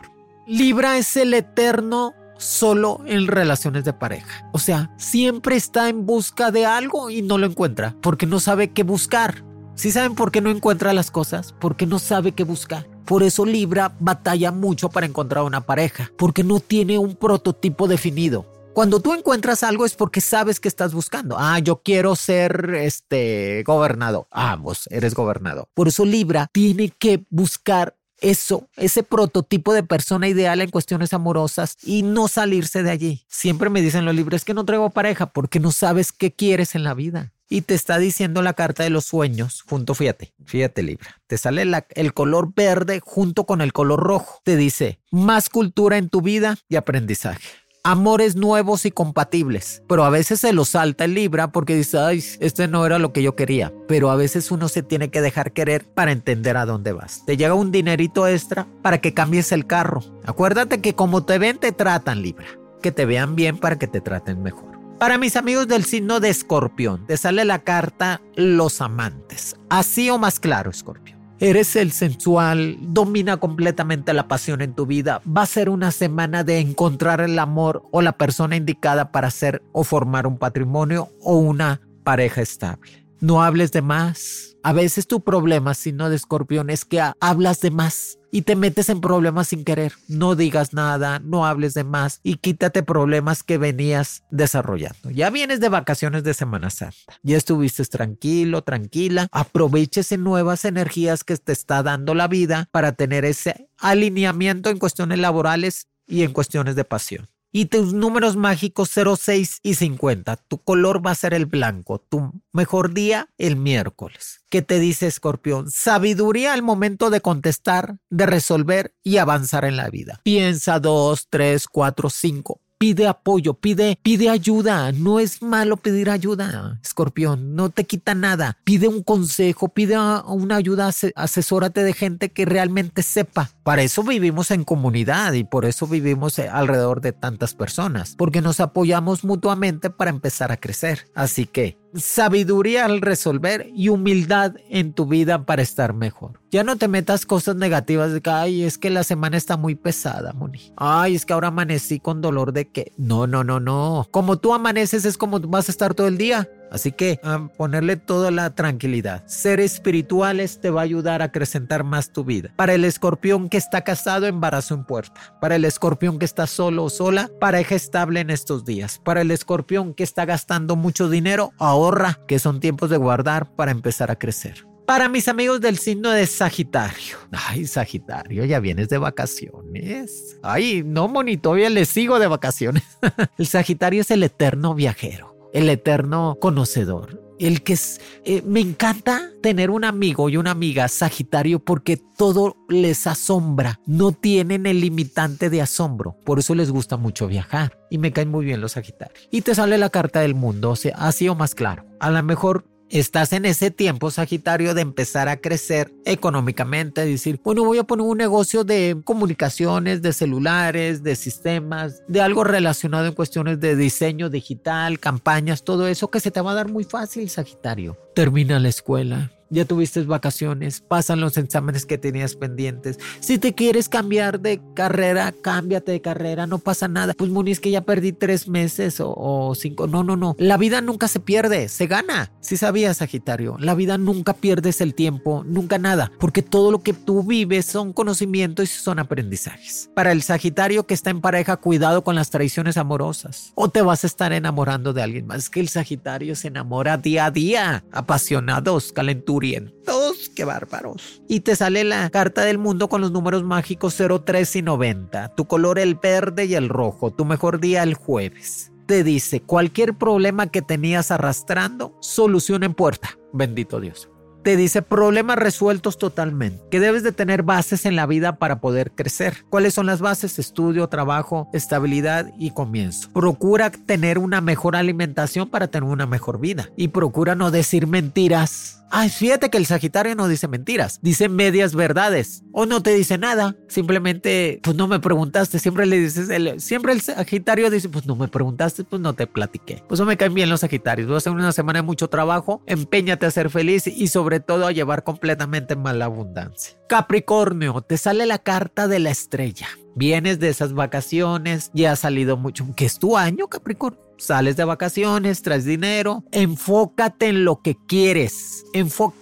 Libra 0.48 0.98
es 0.98 1.18
el 1.18 1.34
eterno 1.34 2.14
solo 2.38 3.02
en 3.06 3.28
relaciones 3.28 3.84
de 3.84 3.92
pareja. 3.92 4.50
O 4.54 4.60
sea, 4.60 4.90
siempre 4.96 5.58
está 5.58 5.90
en 5.90 6.06
busca 6.06 6.52
de 6.52 6.66
algo 6.66 7.10
y 7.10 7.22
no 7.22 7.38
lo 7.38 7.48
encuentra 7.48 7.98
porque 8.02 8.26
no 8.26 8.40
sabe 8.40 8.72
qué 8.72 8.84
buscar. 8.84 9.44
¿Sí 9.76 9.92
saben 9.92 10.16
por 10.16 10.32
qué 10.32 10.40
no 10.40 10.50
encuentra 10.50 10.94
las 10.94 11.12
cosas? 11.12 11.54
Porque 11.60 11.86
no 11.86 12.00
sabe 12.00 12.32
qué 12.32 12.46
buscar. 12.46 12.88
Por 13.04 13.24
eso 13.24 13.46
Libra 13.46 13.94
batalla 14.00 14.54
mucho 14.54 14.88
para 14.88 15.06
encontrar 15.06 15.44
una 15.44 15.66
pareja, 15.66 16.12
porque 16.18 16.46
no 16.46 16.62
tiene 16.62 16.98
un 16.98 17.18
prototipo 17.18 17.90
definido. 17.90 18.46
Cuando 18.74 19.02
tú 19.02 19.14
encuentras 19.14 19.64
algo 19.64 19.86
es 19.86 19.96
porque 19.96 20.22
sabes 20.22 20.62
que 20.62 20.70
estás 20.70 20.94
buscando. 20.94 21.36
Ah, 21.38 21.60
yo 21.60 21.82
quiero 21.82 22.16
ser 22.16 22.76
este 22.76 23.64
gobernador. 23.64 24.28
Ah, 24.32 24.56
vos 24.56 24.88
eres 24.92 25.14
gobernador. 25.14 25.68
Por 25.74 25.90
eso 25.90 26.06
Libra 26.06 26.48
tiene 26.54 26.90
que 26.90 27.26
buscar 27.30 27.97
eso, 28.20 28.68
ese 28.76 29.04
prototipo 29.04 29.74
de 29.74 29.84
persona 29.84 30.28
ideal 30.28 30.62
en 30.62 30.70
cuestiones 30.70 31.14
amorosas 31.14 31.78
y 31.84 32.04
no 32.04 32.28
salirse 32.28 32.84
de 32.84 32.92
allí. 32.92 33.26
Siempre 33.28 33.70
me 33.70 33.82
dicen 33.82 34.06
los 34.06 34.16
libros 34.16 34.46
que 34.46 34.54
no 34.54 34.66
traigo 34.66 34.90
pareja 34.90 35.28
porque 35.28 35.60
no 35.60 35.72
sabes 35.72 36.12
qué 36.12 36.32
quieres 36.32 36.76
en 36.76 36.84
la 36.84 36.94
vida. 36.94 37.34
Y 37.50 37.62
te 37.62 37.76
está 37.76 37.98
diciendo 37.98 38.42
la 38.42 38.54
carta 38.54 38.84
de 38.84 38.90
los 38.90 39.06
sueños, 39.06 39.64
junto, 39.70 39.96
fíjate, 39.96 40.34
fíjate 40.46 40.84
Libra, 40.84 41.22
te 41.28 41.38
sale 41.38 41.64
el 41.92 42.14
color 42.14 42.54
verde 42.54 43.00
junto 43.02 43.46
con 43.46 43.62
el 43.62 43.72
color 43.72 44.02
rojo. 44.02 44.42
Te 44.44 44.58
dice, 44.58 45.00
más 45.12 45.48
cultura 45.48 45.98
en 45.98 46.10
tu 46.10 46.22
vida 46.22 46.58
y 46.68 46.76
aprendizaje 46.76 47.67
amores 47.88 48.36
nuevos 48.36 48.86
y 48.86 48.92
compatibles. 48.92 49.82
Pero 49.88 50.04
a 50.04 50.10
veces 50.10 50.42
se 50.42 50.52
lo 50.52 50.66
salta 50.66 51.06
el 51.06 51.14
Libra 51.14 51.54
porque 51.54 51.74
dice, 51.74 51.98
ay, 51.98 52.22
este 52.42 52.68
no 52.68 52.86
era 52.86 53.00
lo 53.00 53.14
que 53.14 53.24
yo 53.24 53.38
quería. 53.38 53.72
Pero 53.88 54.12
a 54.12 54.18
veces 54.18 54.52
uno 54.52 54.68
se 54.68 54.84
tiene 54.84 55.10
que 55.10 55.22
dejar 55.22 55.54
querer 55.54 55.86
para 55.86 56.12
entender 56.12 56.58
a 56.58 56.66
dónde 56.66 56.92
vas. 56.92 57.24
Te 57.26 57.38
llega 57.38 57.54
un 57.54 57.72
dinerito 57.72 58.28
extra 58.28 58.68
para 58.82 59.00
que 59.00 59.14
cambies 59.14 59.54
el 59.54 59.66
carro. 59.66 60.04
Acuérdate 60.26 60.82
que 60.82 60.96
como 60.96 61.24
te 61.24 61.38
ven, 61.38 61.60
te 61.60 61.72
tratan 61.72 62.22
Libra. 62.22 62.48
Que 62.82 62.92
te 62.92 63.06
vean 63.06 63.38
bien 63.38 63.58
para 63.58 63.80
que 63.80 63.88
te 63.88 64.02
traten 64.02 64.44
mejor. 64.44 64.78
Para 65.00 65.18
mis 65.18 65.38
amigos 65.38 65.70
del 65.70 65.86
signo 65.86 66.20
de 66.20 66.30
escorpión, 66.30 67.08
te 67.08 67.16
sale 67.16 67.46
la 67.46 67.60
carta 67.60 68.20
los 68.36 68.82
amantes. 68.82 69.56
Así 69.70 70.10
o 70.10 70.18
más 70.18 70.42
claro, 70.42 70.72
escorpión. 70.72 71.17
Eres 71.40 71.76
el 71.76 71.92
sensual, 71.92 72.78
domina 72.82 73.38
completamente 73.38 74.12
la 74.14 74.28
pasión 74.28 74.62
en 74.62 74.74
tu 74.74 74.88
vida. 74.88 75.22
Va 75.26 75.44
a 75.44 75.46
ser 75.46 75.70
una 75.70 75.92
semana 75.92 76.44
de 76.44 76.60
encontrar 76.60 77.22
el 77.22 77.38
amor 77.38 77.84
o 77.92 78.02
la 78.02 78.18
persona 78.18 78.56
indicada 78.56 79.12
para 79.12 79.28
hacer 79.28 79.62
o 79.72 79.84
formar 79.84 80.26
un 80.26 80.40
patrimonio 80.40 81.10
o 81.22 81.38
una 81.38 81.82
pareja 82.04 82.42
estable. 82.42 83.06
No 83.20 83.44
hables 83.44 83.72
de 83.72 83.84
más. 83.84 84.58
A 84.64 84.74
veces 84.74 85.06
tu 85.06 85.24
problema, 85.24 85.76
si 85.76 85.94
no 85.94 86.10
de 86.10 86.16
escorpión, 86.16 86.72
es 86.72 86.86
que 86.86 87.04
hablas 87.20 87.62
de 87.62 87.70
más 87.70 88.17
y 88.32 88.44
te 88.44 88.56
metes 88.56 88.90
en 88.90 89.02
problemas 89.02 89.50
sin 89.50 89.64
querer. 89.64 89.94
No 90.08 90.36
digas 90.36 90.74
nada, 90.74 91.20
no 91.20 91.46
hables 91.46 91.74
de 91.74 91.84
más 91.84 92.20
y 92.24 92.36
quítate 92.36 92.84
problemas 92.84 93.44
que 93.44 93.58
venías 93.58 94.24
desarrollando. 94.32 95.10
Ya 95.12 95.30
vienes 95.30 95.60
de 95.60 95.70
vacaciones 95.70 96.24
de 96.24 96.34
Semana 96.34 96.70
Santa. 96.70 96.96
Ya 97.24 97.38
estuviste 97.38 97.84
tranquilo, 97.86 98.64
tranquila. 98.64 99.28
Aproveches 99.32 100.18
nuevas 100.18 100.66
energías 100.66 101.24
que 101.24 101.38
te 101.38 101.52
está 101.52 101.84
dando 101.84 102.14
la 102.14 102.28
vida 102.28 102.68
para 102.72 102.94
tener 102.94 103.26
ese 103.26 103.70
alineamiento 103.78 104.70
en 104.70 104.80
cuestiones 104.80 105.20
laborales 105.20 105.88
y 106.08 106.24
en 106.24 106.34
cuestiones 106.34 106.76
de 106.76 106.86
pasión 106.86 107.28
y 107.52 107.66
tus 107.66 107.94
números 107.94 108.36
mágicos 108.36 108.92
06 108.92 109.60
y 109.64 109.76
50. 109.76 110.36
Tu 110.36 110.58
color 110.60 111.06
va 111.06 111.12
a 111.12 111.16
ser 111.16 111.34
el 111.34 111.46
blanco. 111.46 112.00
Tu 112.00 112.32
mejor 112.54 112.94
día 112.94 113.30
el 113.38 113.56
miércoles. 113.56 114.42
¿Qué 114.50 114.62
te 114.62 114.80
dice 114.80 115.08
Escorpión? 115.08 115.70
Sabiduría 115.70 116.54
al 116.54 116.62
momento 116.62 117.10
de 117.10 117.22
contestar, 117.22 117.98
de 118.10 118.26
resolver 118.26 118.94
y 119.04 119.18
avanzar 119.18 119.66
en 119.66 119.78
la 119.78 119.90
vida. 119.90 120.22
Piensa 120.24 120.80
dos, 120.80 121.28
tres, 121.30 121.68
cuatro, 121.68 122.10
cinco 122.10 122.62
pide 122.78 123.08
apoyo, 123.08 123.56
pide, 123.56 123.98
pide 124.02 124.30
ayuda. 124.30 124.92
No 124.92 125.20
es 125.20 125.42
malo 125.42 125.78
pedir 125.78 126.10
ayuda, 126.10 126.80
escorpión. 126.84 127.56
No 127.56 127.70
te 127.70 127.86
quita 127.86 128.16
nada. 128.16 128.58
Pide 128.64 128.88
un 128.88 129.04
consejo, 129.04 129.70
pide 129.70 129.98
una 129.98 130.56
ayuda, 130.56 130.92
asesórate 131.16 131.84
de 131.84 131.94
gente 131.94 132.30
que 132.30 132.46
realmente 132.46 133.04
sepa. 133.04 133.52
Para 133.68 133.82
eso 133.82 134.02
vivimos 134.02 134.50
en 134.52 134.64
comunidad 134.64 135.34
y 135.34 135.44
por 135.44 135.66
eso 135.66 135.88
vivimos 135.88 136.40
eh, 136.40 136.48
alrededor 136.48 137.02
de 137.02 137.12
tantas 137.12 137.54
personas, 137.54 138.16
porque 138.18 138.40
nos 138.40 138.62
apoyamos 138.62 139.26
mutuamente 139.26 139.90
para 139.90 140.10
empezar 140.10 140.54
a 140.54 140.56
crecer. 140.56 141.10
Así 141.14 141.48
que 141.48 141.78
sabiduría 141.94 142.86
al 142.86 143.02
resolver 143.02 143.70
y 143.76 143.90
humildad 143.90 144.56
en 144.70 144.94
tu 144.94 145.06
vida 145.06 145.46
para 145.46 145.64
estar 145.64 145.94
mejor. 145.94 146.40
Ya 146.50 146.64
no 146.64 146.78
te 146.78 146.88
metas 146.88 147.26
cosas 147.26 147.58
negativas 147.58 148.14
de 148.14 148.22
que, 148.22 148.30
ay, 148.30 148.64
es 148.64 148.78
que 148.78 148.90
la 148.90 149.04
semana 149.04 149.36
está 149.36 149.58
muy 149.58 149.76
pesada, 149.76 150.32
Moni. 150.32 150.72
Ay, 150.78 151.16
es 151.16 151.26
que 151.26 151.34
ahora 151.34 151.50
amanecí 151.50 152.00
con 152.00 152.22
dolor 152.22 152.54
de 152.54 152.70
que, 152.70 152.94
no, 152.96 153.28
no, 153.28 153.44
no, 153.44 153.60
no. 153.60 154.08
Como 154.12 154.38
tú 154.38 154.54
amaneces 154.54 155.04
es 155.04 155.18
como 155.18 155.42
vas 155.42 155.68
a 155.68 155.74
estar 155.74 155.94
todo 155.94 156.08
el 156.08 156.18
día. 156.18 156.50
Así 156.72 156.92
que 156.92 157.20
a 157.24 157.48
ponerle 157.48 157.98
toda 157.98 158.32
la 158.32 158.50
tranquilidad. 158.52 159.24
Ser 159.28 159.60
espirituales 159.60 160.60
te 160.60 160.70
va 160.70 160.82
a 160.82 160.84
ayudar 160.84 161.22
a 161.22 161.26
acrecentar 161.26 161.84
más 161.84 162.12
tu 162.12 162.24
vida. 162.24 162.52
Para 162.56 162.74
el 162.74 162.86
escorpión 162.86 163.50
que 163.50 163.58
está 163.58 163.84
casado, 163.84 164.26
embarazo 164.26 164.76
en 164.76 164.84
puerta. 164.84 165.36
Para 165.40 165.56
el 165.56 165.66
escorpión 165.66 166.20
que 166.20 166.26
está 166.26 166.48
solo 166.48 166.86
o 166.86 166.90
sola, 166.90 167.30
pareja 167.40 167.76
estable 167.76 168.20
en 168.20 168.30
estos 168.30 168.66
días. 168.66 169.00
Para 169.04 169.22
el 169.22 169.32
escorpión 169.32 169.94
que 169.94 170.04
está 170.04 170.26
gastando 170.26 170.76
mucho 170.76 171.10
dinero, 171.10 171.52
ahorra, 171.60 172.20
que 172.28 172.40
son 172.40 172.60
tiempos 172.60 172.90
de 172.90 172.98
guardar 172.98 173.56
para 173.56 173.72
empezar 173.72 174.12
a 174.12 174.18
crecer. 174.18 174.66
Para 174.88 175.10
mis 175.10 175.28
amigos 175.28 175.60
del 175.60 175.78
signo 175.78 176.12
de 176.12 176.26
Sagitario. 176.26 177.18
Ay, 177.34 177.68
Sagitario, 177.68 178.46
ya 178.46 178.62
vienes 178.62 178.88
de 178.88 178.98
vacaciones. 178.98 180.40
Ay, 180.42 180.82
no, 180.86 181.10
monitoria, 181.10 181.70
le 181.70 181.84
sigo 181.84 182.20
de 182.20 182.28
vacaciones. 182.28 182.84
el 183.38 183.48
Sagitario 183.48 184.00
es 184.00 184.12
el 184.12 184.24
eterno 184.24 184.74
viajero, 184.76 185.36
el 185.58 185.70
eterno 185.70 186.38
conocedor. 186.40 187.20
El 187.40 187.64
que 187.64 187.74
es, 187.74 188.00
eh, 188.26 188.44
me 188.46 188.60
encanta 188.60 189.32
tener 189.42 189.72
un 189.72 189.86
amigo 189.86 190.30
y 190.30 190.38
una 190.38 190.52
amiga 190.52 190.88
Sagitario 190.88 191.60
porque 191.60 191.98
todo 191.98 192.56
les 192.70 193.08
asombra, 193.08 193.80
no 193.88 194.12
tienen 194.12 194.68
el 194.68 194.82
limitante 194.82 195.50
de 195.50 195.62
asombro, 195.62 196.16
por 196.26 196.38
eso 196.38 196.54
les 196.54 196.72
gusta 196.72 196.98
mucho 196.98 197.28
viajar 197.28 197.80
y 197.90 197.98
me 197.98 198.12
caen 198.12 198.30
muy 198.30 198.46
bien 198.46 198.62
los 198.62 198.74
Sagitarios. 198.74 199.28
Y 199.32 199.42
te 199.42 199.56
sale 199.56 199.80
la 199.80 199.90
carta 199.90 200.22
del 200.22 200.36
mundo, 200.36 200.72
o 200.72 200.76
sea, 200.76 200.96
así 200.98 201.28
o 201.28 201.34
más 201.34 201.56
claro. 201.56 201.86
A 202.00 202.12
lo 202.12 202.22
mejor 202.22 202.66
Estás 202.90 203.34
en 203.34 203.46
ese 203.46 203.70
tiempo, 203.70 204.12
Sagitario, 204.12 204.74
de 204.74 204.82
empezar 204.82 205.28
a 205.28 205.38
crecer 205.38 205.94
económicamente, 206.06 207.06
decir, 207.06 207.40
bueno, 207.44 207.66
voy 207.66 207.80
a 207.80 207.84
poner 207.84 208.06
un 208.06 208.18
negocio 208.18 208.64
de 208.64 208.98
comunicaciones, 209.04 210.02
de 210.02 210.14
celulares, 210.14 211.04
de 211.04 211.18
sistemas, 211.18 212.02
de 212.08 212.22
algo 212.22 212.46
relacionado 212.46 213.08
en 213.08 213.14
cuestiones 213.14 213.60
de 213.60 213.76
diseño 213.76 214.30
digital, 214.30 215.00
campañas, 215.00 215.64
todo 215.64 215.88
eso 215.88 216.10
que 216.10 216.22
se 216.22 216.32
te 216.32 216.40
va 216.40 216.52
a 216.52 216.56
dar 216.56 216.72
muy 216.72 216.86
fácil, 216.86 217.30
Sagitario. 217.30 217.98
Termina 218.16 218.58
la 218.58 218.70
escuela, 218.70 219.32
ya 219.50 219.66
tuviste 219.66 220.02
vacaciones, 220.04 220.82
pasan 220.82 221.22
los 221.22 221.38
exámenes 221.38 221.86
que 221.86 221.98
tenías 221.98 222.36
pendientes. 222.36 223.00
Si 223.20 223.38
te 223.38 223.54
quieres 223.54 223.90
cambiar 223.90 224.40
de 224.40 224.62
carrera, 224.74 225.32
cámbiate 225.32 225.94
de 225.94 226.02
carrera, 226.02 226.48
no 226.48 226.60
pasa 226.60 226.88
nada. 226.88 227.14
Pues 227.18 227.30
Moni, 227.30 227.52
es 227.52 227.60
que 227.60 227.72
ya 227.72 227.82
perdí 227.82 228.12
tres 228.12 228.48
meses 228.48 228.98
o, 229.00 229.54
cinco. 229.56 229.88
No, 229.88 230.04
no, 230.04 230.16
no. 230.16 230.36
La 230.38 230.58
vida 230.58 230.82
nunca 230.82 231.08
se 231.08 231.20
pierde, 231.20 231.70
se 231.70 231.88
gana. 231.88 232.32
Si 232.42 232.58
sabías, 232.58 232.98
Sagitario, 232.98 233.58
la 233.60 233.76
vida 233.76 233.98
nunca 233.98 234.34
pierdes 234.34 234.82
el 234.82 234.94
tiempo, 234.94 235.44
nunca 235.46 235.78
nada, 235.78 236.12
porque 236.20 236.42
todo 236.42 236.72
lo 236.72 236.80
que 236.80 236.94
tú 236.94 237.24
vives 237.24 237.66
son 237.66 237.94
conocimientos 237.94 238.66
y 238.66 238.80
son 238.80 239.00
aprendizajes. 239.00 239.90
Para 239.94 240.12
el 240.12 240.24
Sagitario 240.24 240.86
que 240.86 240.94
está 240.94 241.10
en 241.10 241.22
pareja, 241.22 241.58
cuidado 241.58 242.04
con 242.04 242.16
las 242.16 242.30
traiciones 242.30 242.78
amorosas. 242.78 243.52
O 243.56 243.70
te 243.70 243.82
vas 243.82 244.04
a 244.04 244.08
estar 244.08 244.34
enamorando 244.34 244.94
de 244.94 245.04
alguien 245.04 245.28
más. 245.28 245.38
Es 245.38 245.50
que 245.50 245.60
el 245.60 245.70
Sagitario 245.70 246.36
se 246.36 246.48
enamora 246.48 246.98
día 246.98 247.26
a 247.26 247.32
día, 247.32 247.84
apasionados, 247.92 248.92
calenturientos 248.92 249.37
todos 249.86 250.30
qué 250.30 250.46
bárbaros. 250.46 251.22
Y 251.28 251.42
te 251.42 251.56
sale 251.56 251.84
la 251.84 252.10
carta 252.10 252.44
del 252.44 252.58
mundo 252.58 252.90
con 252.90 253.02
los 253.02 253.12
números 253.12 253.44
mágicos 253.44 253.96
03 254.26 254.56
y 254.56 254.62
90. 254.62 255.36
Tu 255.36 255.46
color 255.46 255.80
el 255.80 255.96
verde 255.96 256.46
y 256.46 256.56
el 256.56 256.70
rojo. 256.70 257.12
Tu 257.12 257.26
mejor 257.26 257.60
día 257.60 257.84
el 257.84 257.94
jueves. 257.94 258.72
Te 258.88 259.04
dice, 259.04 259.42
cualquier 259.42 259.98
problema 259.98 260.48
que 260.48 260.62
tenías 260.62 261.12
arrastrando, 261.12 261.98
solución 262.00 262.64
en 262.64 262.74
puerta. 262.74 263.18
Bendito 263.34 263.80
Dios 263.80 264.10
te 264.48 264.56
dice 264.56 264.82
problemas 264.82 265.38
resueltos 265.38 265.98
totalmente, 265.98 266.64
que 266.72 266.80
debes 266.80 267.04
de 267.04 267.12
tener 267.12 267.44
bases 267.44 267.86
en 267.86 267.98
la 267.98 268.06
vida 268.06 268.38
para 268.38 268.62
poder 268.62 268.94
crecer. 268.94 269.44
¿Cuáles 269.50 269.74
son 269.74 269.88
las 269.88 270.00
bases? 270.00 270.40
Estudio, 270.40 270.88
trabajo, 270.88 271.50
estabilidad 271.52 272.32
y 272.40 272.52
comienzo. 272.52 273.12
Procura 273.12 273.72
tener 273.72 274.18
una 274.18 274.40
mejor 274.40 274.78
alimentación 274.78 275.50
para 275.50 275.68
tener 275.68 275.90
una 275.90 276.06
mejor 276.06 276.40
vida 276.40 276.70
y 276.78 276.88
procura 276.88 277.36
no 277.36 277.52
decir 277.52 277.88
mentiras 277.88 278.77
Ay, 278.90 279.10
fíjate 279.10 279.50
que 279.50 279.58
el 279.58 279.66
Sagitario 279.66 280.16
no 280.16 280.28
dice 280.28 280.48
mentiras, 280.48 281.00
dice 281.02 281.30
medias 281.30 281.76
verdades 281.76 282.44
o 282.54 282.66
no 282.66 282.82
te 282.82 282.94
dice 282.94 283.18
nada. 283.18 283.56
Simplemente, 283.68 284.60
pues 284.64 284.76
no 284.76 284.88
me 284.88 285.00
preguntaste. 285.00 285.60
Siempre 285.60 285.86
le 285.86 286.00
dices, 286.00 286.30
siempre 286.64 286.94
el 286.94 287.02
Sagitario 287.02 287.70
dice, 287.70 287.90
pues 287.90 288.06
no 288.06 288.16
me 288.16 288.28
preguntaste, 288.28 288.84
pues 288.84 289.02
no 289.02 289.14
te 289.14 289.28
platiqué. 289.28 289.84
Pues 289.88 290.00
no 290.00 290.06
me 290.06 290.18
caen 290.18 290.34
bien 290.34 290.50
los 290.50 290.62
Sagitarios. 290.62 291.08
Voy 291.08 291.16
a 291.16 291.18
hacer 291.18 291.34
una 291.34 291.52
semana 291.52 291.80
de 291.80 291.84
mucho 291.84 292.10
trabajo. 292.10 292.62
Empeñate 292.66 293.26
a 293.26 293.32
ser 293.32 293.50
feliz 293.50 293.88
y 293.88 294.08
sobre 294.08 294.40
todo 294.40 294.66
a 294.66 294.72
llevar 294.72 295.04
completamente 295.04 295.76
mal 295.76 296.00
la 296.00 296.06
abundancia. 296.06 296.78
Capricornio, 296.88 297.82
te 297.82 297.98
sale 297.98 298.26
la 298.26 298.40
carta 298.40 298.88
de 298.88 299.00
la 299.00 299.10
estrella. 299.10 299.68
Vienes 299.96 300.40
de 300.40 300.50
esas 300.50 300.74
vacaciones, 300.74 301.72
ya 301.74 301.92
has 301.92 302.00
salido 302.00 302.38
mucho, 302.38 302.66
que 302.76 302.86
es 302.86 303.00
tu 303.00 303.18
año, 303.18 303.48
Capricornio 303.48 304.07
sales 304.18 304.58
de 304.58 304.66
vacaciones, 304.66 305.42
traes 305.42 305.66
dinero, 305.66 306.24
enfócate 306.32 307.28
en 307.28 307.46
lo 307.46 307.62
que 307.62 307.78
quieres. 307.88 308.66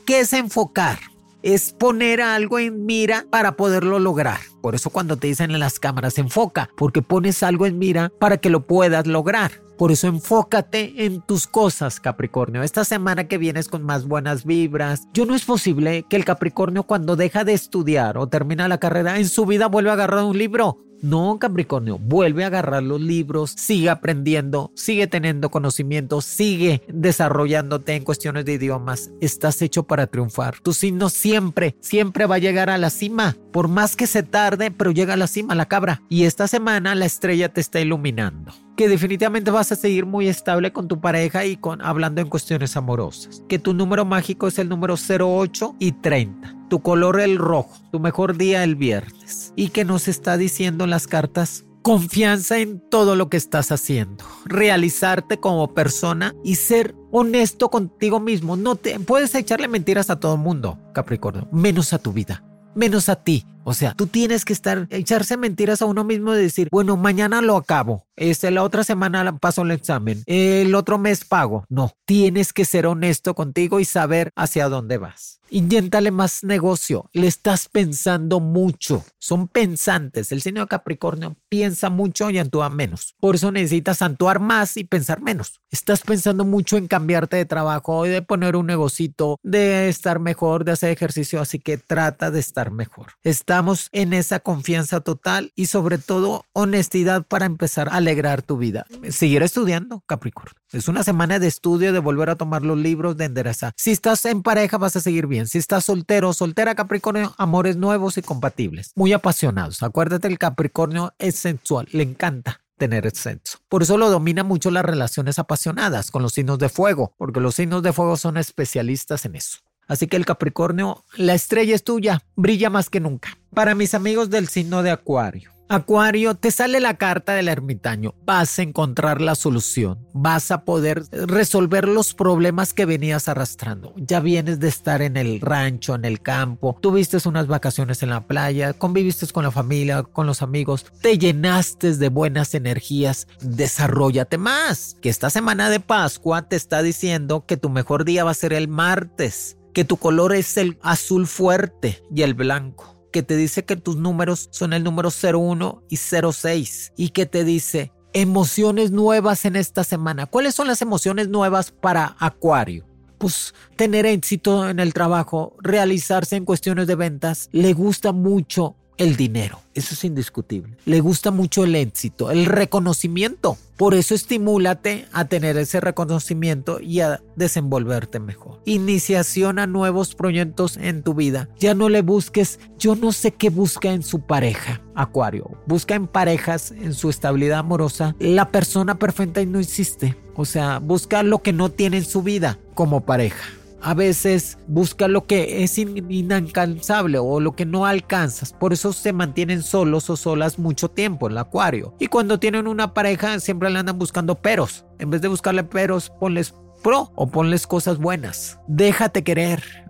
¿Qué 0.05 0.19
es 0.19 0.33
enfocar? 0.33 0.99
Es 1.43 1.73
poner 1.73 2.21
algo 2.21 2.57
en 2.57 2.85
mira 2.85 3.25
para 3.29 3.55
poderlo 3.55 3.99
lograr. 3.99 4.39
Por 4.61 4.73
eso 4.73 4.89
cuando 4.89 5.17
te 5.17 5.27
dicen 5.27 5.51
en 5.51 5.59
las 5.59 5.79
cámaras, 5.79 6.17
enfoca, 6.17 6.69
porque 6.75 7.03
pones 7.03 7.43
algo 7.43 7.67
en 7.67 7.77
mira 7.77 8.11
para 8.19 8.37
que 8.37 8.49
lo 8.49 8.65
puedas 8.65 9.05
lograr. 9.05 9.51
Por 9.77 9.91
eso 9.91 10.07
enfócate 10.07 11.05
en 11.05 11.21
tus 11.21 11.47
cosas, 11.47 11.99
Capricornio. 11.99 12.63
Esta 12.63 12.85
semana 12.85 13.27
que 13.27 13.37
vienes 13.37 13.67
con 13.67 13.83
más 13.83 14.07
buenas 14.07 14.45
vibras. 14.45 15.07
Yo 15.13 15.25
no 15.25 15.35
es 15.35 15.43
posible 15.43 16.05
que 16.09 16.15
el 16.15 16.23
Capricornio 16.23 16.83
cuando 16.83 17.15
deja 17.15 17.43
de 17.43 17.53
estudiar 17.53 18.17
o 18.17 18.27
termina 18.27 18.69
la 18.69 18.79
carrera 18.79 19.19
en 19.19 19.27
su 19.27 19.45
vida 19.45 19.67
vuelva 19.67 19.91
a 19.91 19.95
agarrar 19.95 20.23
un 20.23 20.37
libro. 20.37 20.77
No, 21.05 21.37
Capricornio, 21.37 21.99
vuelve 21.99 22.43
a 22.43 22.47
agarrar 22.47 22.81
los 22.81 22.99
libros, 22.99 23.51
sigue 23.51 23.91
aprendiendo, 23.91 24.71
sigue 24.73 25.05
teniendo 25.05 25.51
conocimiento, 25.51 26.19
sigue 26.19 26.81
desarrollándote 26.87 27.93
en 27.93 28.03
cuestiones 28.03 28.43
de 28.43 28.53
idiomas. 28.53 29.11
Estás 29.21 29.61
hecho 29.61 29.83
para 29.83 30.07
triunfar. 30.07 30.55
Tu 30.63 30.73
signo 30.73 31.09
siempre, 31.09 31.75
siempre 31.79 32.25
va 32.25 32.35
a 32.35 32.39
llegar 32.39 32.71
a 32.71 32.79
la 32.79 32.89
cima. 32.89 33.37
Por 33.53 33.67
más 33.67 33.95
que 33.95 34.07
se 34.07 34.23
tarde, 34.23 34.71
pero 34.71 34.89
llega 34.89 35.13
a 35.13 35.17
la 35.17 35.27
cima 35.27 35.53
la 35.53 35.67
cabra. 35.67 36.01
Y 36.09 36.23
esta 36.23 36.47
semana 36.47 36.95
la 36.95 37.05
estrella 37.05 37.53
te 37.53 37.61
está 37.61 37.79
iluminando 37.79 38.51
que 38.75 38.89
definitivamente 38.89 39.51
vas 39.51 39.71
a 39.71 39.77
seguir 39.77 40.05
muy 40.05 40.27
estable 40.27 40.73
con 40.73 40.89
tu 40.89 40.99
pareja 40.99 41.45
y 41.45 41.55
con 41.55 41.81
hablando 41.81 42.19
en 42.19 42.27
cuestiones 42.27 42.75
amorosas. 42.75 43.41
Que 43.47 43.57
tu 43.57 43.73
número 43.73 44.03
mágico 44.03 44.47
es 44.47 44.59
el 44.59 44.67
número 44.67 44.95
08 44.95 45.75
y 45.79 45.93
30 45.93 46.64
tu 46.69 46.81
color 46.81 47.19
el 47.19 47.37
rojo, 47.37 47.71
tu 47.91 47.99
mejor 47.99 48.37
día 48.37 48.63
el 48.63 48.75
viernes. 48.75 49.53
Y 49.55 49.69
que 49.69 49.85
nos 49.85 50.07
está 50.07 50.37
diciendo 50.37 50.87
las 50.87 51.07
cartas 51.07 51.65
confianza 51.85 52.57
en 52.57 52.79
todo 52.89 53.15
lo 53.15 53.29
que 53.29 53.37
estás 53.37 53.71
haciendo, 53.71 54.25
realizarte 54.45 55.39
como 55.39 55.75
persona 55.75 56.33
y 56.43 56.55
ser 56.55 56.95
honesto 57.11 57.69
contigo 57.69 58.19
mismo. 58.19 58.57
No 58.57 58.75
te 58.75 58.99
puedes 58.99 59.35
echarle 59.35 59.67
mentiras 59.67 60.09
a 60.09 60.19
todo 60.19 60.33
el 60.33 60.41
mundo, 60.41 60.79
Capricornio, 60.95 61.47
menos 61.51 61.93
a 61.93 61.99
tu 61.99 62.11
vida, 62.11 62.43
menos 62.73 63.07
a 63.07 63.23
ti. 63.23 63.45
O 63.67 63.73
sea, 63.73 63.95
tú 63.95 64.05
tienes 64.05 64.45
que 64.45 64.53
estar 64.53 64.87
echarse 64.91 65.37
mentiras 65.37 65.81
a 65.81 65.85
uno 65.85 66.03
mismo 66.03 66.33
de 66.33 66.43
decir, 66.43 66.69
bueno, 66.71 66.97
mañana 66.97 67.41
lo 67.41 67.57
acabo, 67.57 68.05
este, 68.15 68.51
la 68.51 68.63
otra 68.63 68.83
semana 68.83 69.37
paso 69.39 69.63
el 69.63 69.71
examen, 69.71 70.23
el 70.27 70.73
otro 70.75 70.97
mes 70.97 71.25
pago. 71.25 71.65
No, 71.67 71.91
tienes 72.05 72.53
que 72.53 72.63
ser 72.63 72.85
honesto 72.85 73.33
contigo 73.33 73.79
y 73.79 73.85
saber 73.85 74.31
hacia 74.35 74.69
dónde 74.69 74.97
vas. 74.97 75.39
Inyéntale 75.49 76.09
más 76.09 76.43
negocio. 76.43 77.09
Le 77.13 77.27
estás 77.27 77.69
pensando 77.69 78.39
mucho. 78.39 79.05
Son 79.19 79.47
pensantes. 79.47 80.31
El 80.31 80.41
signo 80.41 80.61
de 80.61 80.67
Capricornio 80.67 81.35
piensa 81.49 81.89
mucho 81.89 82.29
y 82.31 82.39
actúa 82.39 82.69
menos. 82.69 83.13
Por 83.19 83.35
eso 83.35 83.51
necesitas 83.51 84.01
actuar 84.01 84.39
más 84.39 84.75
y 84.75 84.85
pensar 84.85 85.21
menos. 85.21 85.61
Estás 85.69 86.01
pensando 86.01 86.45
mucho 86.45 86.77
en 86.77 86.87
cambiarte 86.87 87.37
de 87.37 87.45
trabajo, 87.45 88.03
de 88.03 88.21
poner 88.23 88.55
un 88.55 88.65
negocito, 88.65 89.37
de 89.43 89.87
estar 89.87 90.19
mejor, 90.19 90.65
de 90.65 90.71
hacer 90.71 90.89
ejercicio. 90.89 91.39
Así 91.39 91.59
que 91.59 91.77
trata 91.77 92.31
de 92.31 92.39
estar 92.39 92.71
mejor. 92.71 93.13
Estamos 93.55 93.87
en 93.93 94.11
esa 94.11 94.41
confianza 94.41 94.99
total 94.99 95.53
y 95.55 95.67
sobre 95.67 95.97
todo 95.97 96.43
honestidad 96.51 97.23
para 97.23 97.45
empezar 97.45 97.87
a 97.87 97.93
alegrar 97.93 98.41
tu 98.41 98.57
vida. 98.57 98.85
Seguir 99.11 99.43
estudiando, 99.43 100.03
Capricornio. 100.07 100.59
Es 100.73 100.89
una 100.89 101.05
semana 101.05 101.39
de 101.39 101.47
estudio, 101.47 101.93
de 101.93 101.99
volver 101.99 102.29
a 102.29 102.35
tomar 102.35 102.63
los 102.63 102.77
libros, 102.77 103.15
de 103.15 103.23
enderezar. 103.23 103.71
Si 103.77 103.91
estás 103.91 104.25
en 104.25 104.43
pareja, 104.43 104.77
vas 104.77 104.97
a 104.97 104.99
seguir 104.99 105.27
bien. 105.27 105.47
Si 105.47 105.57
estás 105.57 105.85
soltero, 105.85 106.33
soltera, 106.33 106.75
Capricornio, 106.75 107.33
amores 107.37 107.77
nuevos 107.77 108.17
y 108.17 108.23
compatibles. 108.23 108.91
Muy 108.93 109.13
apasionados. 109.13 109.83
Acuérdate, 109.83 110.27
el 110.27 110.37
Capricornio 110.37 111.13
es 111.17 111.35
sensual, 111.35 111.87
le 111.93 112.03
encanta 112.03 112.59
tener 112.77 113.09
sexo. 113.11 113.59
Por 113.69 113.83
eso 113.83 113.97
lo 113.97 114.09
domina 114.09 114.43
mucho 114.43 114.69
las 114.69 114.83
relaciones 114.83 115.39
apasionadas 115.39 116.11
con 116.11 116.21
los 116.21 116.33
signos 116.33 116.59
de 116.59 116.67
fuego, 116.67 117.13
porque 117.17 117.39
los 117.39 117.55
signos 117.55 117.83
de 117.83 117.93
fuego 117.93 118.17
son 118.17 118.35
especialistas 118.35 119.23
en 119.23 119.35
eso. 119.35 119.59
Así 119.87 120.07
que 120.07 120.17
el 120.17 120.25
Capricornio, 120.25 121.03
la 121.15 121.33
estrella 121.33 121.75
es 121.75 121.83
tuya, 121.83 122.23
brilla 122.35 122.69
más 122.69 122.89
que 122.89 122.99
nunca. 122.99 123.37
Para 123.53 123.75
mis 123.75 123.93
amigos 123.93 124.29
del 124.29 124.47
signo 124.47 124.83
de 124.83 124.91
Acuario, 124.91 125.55
Acuario, 125.67 126.35
te 126.35 126.51
sale 126.51 126.79
la 126.79 126.95
carta 126.95 127.33
del 127.33 127.47
ermitaño. 127.47 128.13
Vas 128.23 128.59
a 128.59 128.61
encontrar 128.61 129.19
la 129.19 129.33
solución. 129.33 129.97
Vas 130.13 130.51
a 130.51 130.63
poder 130.63 131.05
resolver 131.11 131.87
los 131.87 132.13
problemas 132.13 132.73
que 132.73 132.85
venías 132.85 133.27
arrastrando. 133.27 133.91
Ya 133.97 134.19
vienes 134.19 134.59
de 134.59 134.67
estar 134.67 135.01
en 135.01 135.17
el 135.17 135.41
rancho, 135.41 135.95
en 135.95 136.05
el 136.05 136.21
campo. 136.21 136.77
Tuviste 136.81 137.17
unas 137.27 137.47
vacaciones 137.47 138.03
en 138.03 138.11
la 138.11 138.27
playa. 138.27 138.73
Conviviste 138.73 139.25
con 139.27 139.43
la 139.43 139.49
familia, 139.49 140.03
con 140.03 140.27
los 140.27 140.43
amigos. 140.43 140.85
Te 141.01 141.17
llenaste 141.17 141.95
de 141.95 142.09
buenas 142.09 142.53
energías. 142.53 143.27
Desarrollate 143.41 144.37
más. 144.37 144.97
Que 145.01 145.09
esta 145.09 145.31
semana 145.31 145.71
de 145.71 145.79
Pascua 145.79 146.47
te 146.47 146.57
está 146.57 146.83
diciendo 146.83 147.45
que 147.47 147.57
tu 147.57 147.69
mejor 147.69 148.05
día 148.05 148.23
va 148.23 148.31
a 148.31 148.35
ser 148.35 148.53
el 148.53 148.67
martes. 148.67 149.57
Que 149.75 149.85
tu 149.85 149.97
color 149.97 150.33
es 150.33 150.57
el 150.57 150.79
azul 150.81 151.27
fuerte 151.27 152.01
y 152.13 152.23
el 152.23 152.33
blanco 152.33 152.95
que 153.11 153.21
te 153.21 153.35
dice 153.37 153.63
que 153.63 153.75
tus 153.75 153.97
números 153.97 154.49
son 154.51 154.73
el 154.73 154.83
número 154.83 155.09
01 155.09 155.83
y 155.89 155.97
06 155.97 156.93
y 156.97 157.09
que 157.09 157.25
te 157.25 157.43
dice 157.43 157.91
emociones 158.13 158.91
nuevas 158.91 159.45
en 159.45 159.55
esta 159.55 159.83
semana. 159.83 160.25
¿Cuáles 160.25 160.55
son 160.55 160.67
las 160.67 160.81
emociones 160.81 161.29
nuevas 161.29 161.71
para 161.71 162.15
Acuario? 162.19 162.85
pues 163.17 163.53
tener 163.75 164.05
éxito 164.05 164.69
en 164.69 164.79
el 164.79 164.93
trabajo, 164.93 165.55
realizarse 165.61 166.35
en 166.35 166.45
cuestiones 166.45 166.87
de 166.87 166.95
ventas, 166.95 167.49
le 167.51 167.73
gusta 167.73 168.11
mucho 168.11 168.75
el 168.97 169.15
dinero, 169.15 169.61
eso 169.73 169.93
es 169.93 170.03
indiscutible. 170.03 170.77
Le 170.85 170.99
gusta 171.01 171.31
mucho 171.31 171.63
el 171.63 171.75
éxito, 171.75 172.31
el 172.31 172.45
reconocimiento. 172.45 173.57
Por 173.77 173.93
eso 173.93 174.15
estimúlate 174.15 175.05
a 175.11 175.25
tener 175.25 175.57
ese 175.57 175.81
reconocimiento 175.81 176.79
y 176.79 177.01
a 177.01 177.21
desenvolverte 177.35 178.19
mejor. 178.19 178.61
Iniciación 178.63 179.59
a 179.59 179.67
nuevos 179.67 180.15
proyectos 180.15 180.77
en 180.77 181.03
tu 181.03 181.13
vida. 181.13 181.49
Ya 181.59 181.73
no 181.73 181.89
le 181.89 182.01
busques, 182.01 182.59
yo 182.79 182.95
no 182.95 183.11
sé 183.11 183.33
qué 183.33 183.49
busca 183.49 183.91
en 183.91 184.01
su 184.01 184.21
pareja, 184.21 184.81
Acuario. 184.95 185.57
Busca 185.65 185.95
en 185.95 186.07
parejas, 186.07 186.71
en 186.71 186.93
su 186.93 187.09
estabilidad 187.09 187.59
amorosa. 187.59 188.15
La 188.19 188.49
persona 188.49 188.97
perfecta 188.97 189.41
y 189.41 189.45
no 189.45 189.59
existe. 189.59 190.15
O 190.35 190.45
sea, 190.45 190.79
busca 190.79 191.21
lo 191.23 191.41
que 191.41 191.51
no 191.51 191.69
tiene 191.69 191.97
en 191.97 192.05
su 192.05 192.23
vida 192.23 192.59
como 192.73 193.01
pareja 193.01 193.43
a 193.85 193.93
veces 193.93 194.57
busca 194.65 195.07
lo 195.07 195.27
que 195.27 195.63
es 195.63 195.77
inalcanzable 195.77 197.19
o 197.19 197.39
lo 197.39 197.55
que 197.55 197.67
no 197.67 197.85
alcanzas. 197.85 198.51
Por 198.51 198.73
eso 198.73 198.91
se 198.93 199.13
mantienen 199.13 199.61
solos 199.61 200.09
o 200.09 200.17
solas 200.17 200.57
mucho 200.57 200.89
tiempo 200.89 201.27
en 201.27 201.33
el 201.33 201.37
acuario. 201.37 201.93
Y 201.99 202.07
cuando 202.07 202.39
tienen 202.39 202.67
una 202.67 202.95
pareja 202.95 203.39
siempre 203.39 203.69
le 203.69 203.77
andan 203.77 203.99
buscando 203.99 204.41
peros. 204.41 204.85
En 204.97 205.11
vez 205.11 205.21
de 205.21 205.27
buscarle 205.27 205.63
peros, 205.63 206.11
ponles 206.19 206.55
pro 206.81 207.11
o 207.13 207.27
ponles 207.27 207.67
cosas 207.67 207.99
buenas. 207.99 208.59
Déjate 208.67 209.23
querer. 209.23 209.84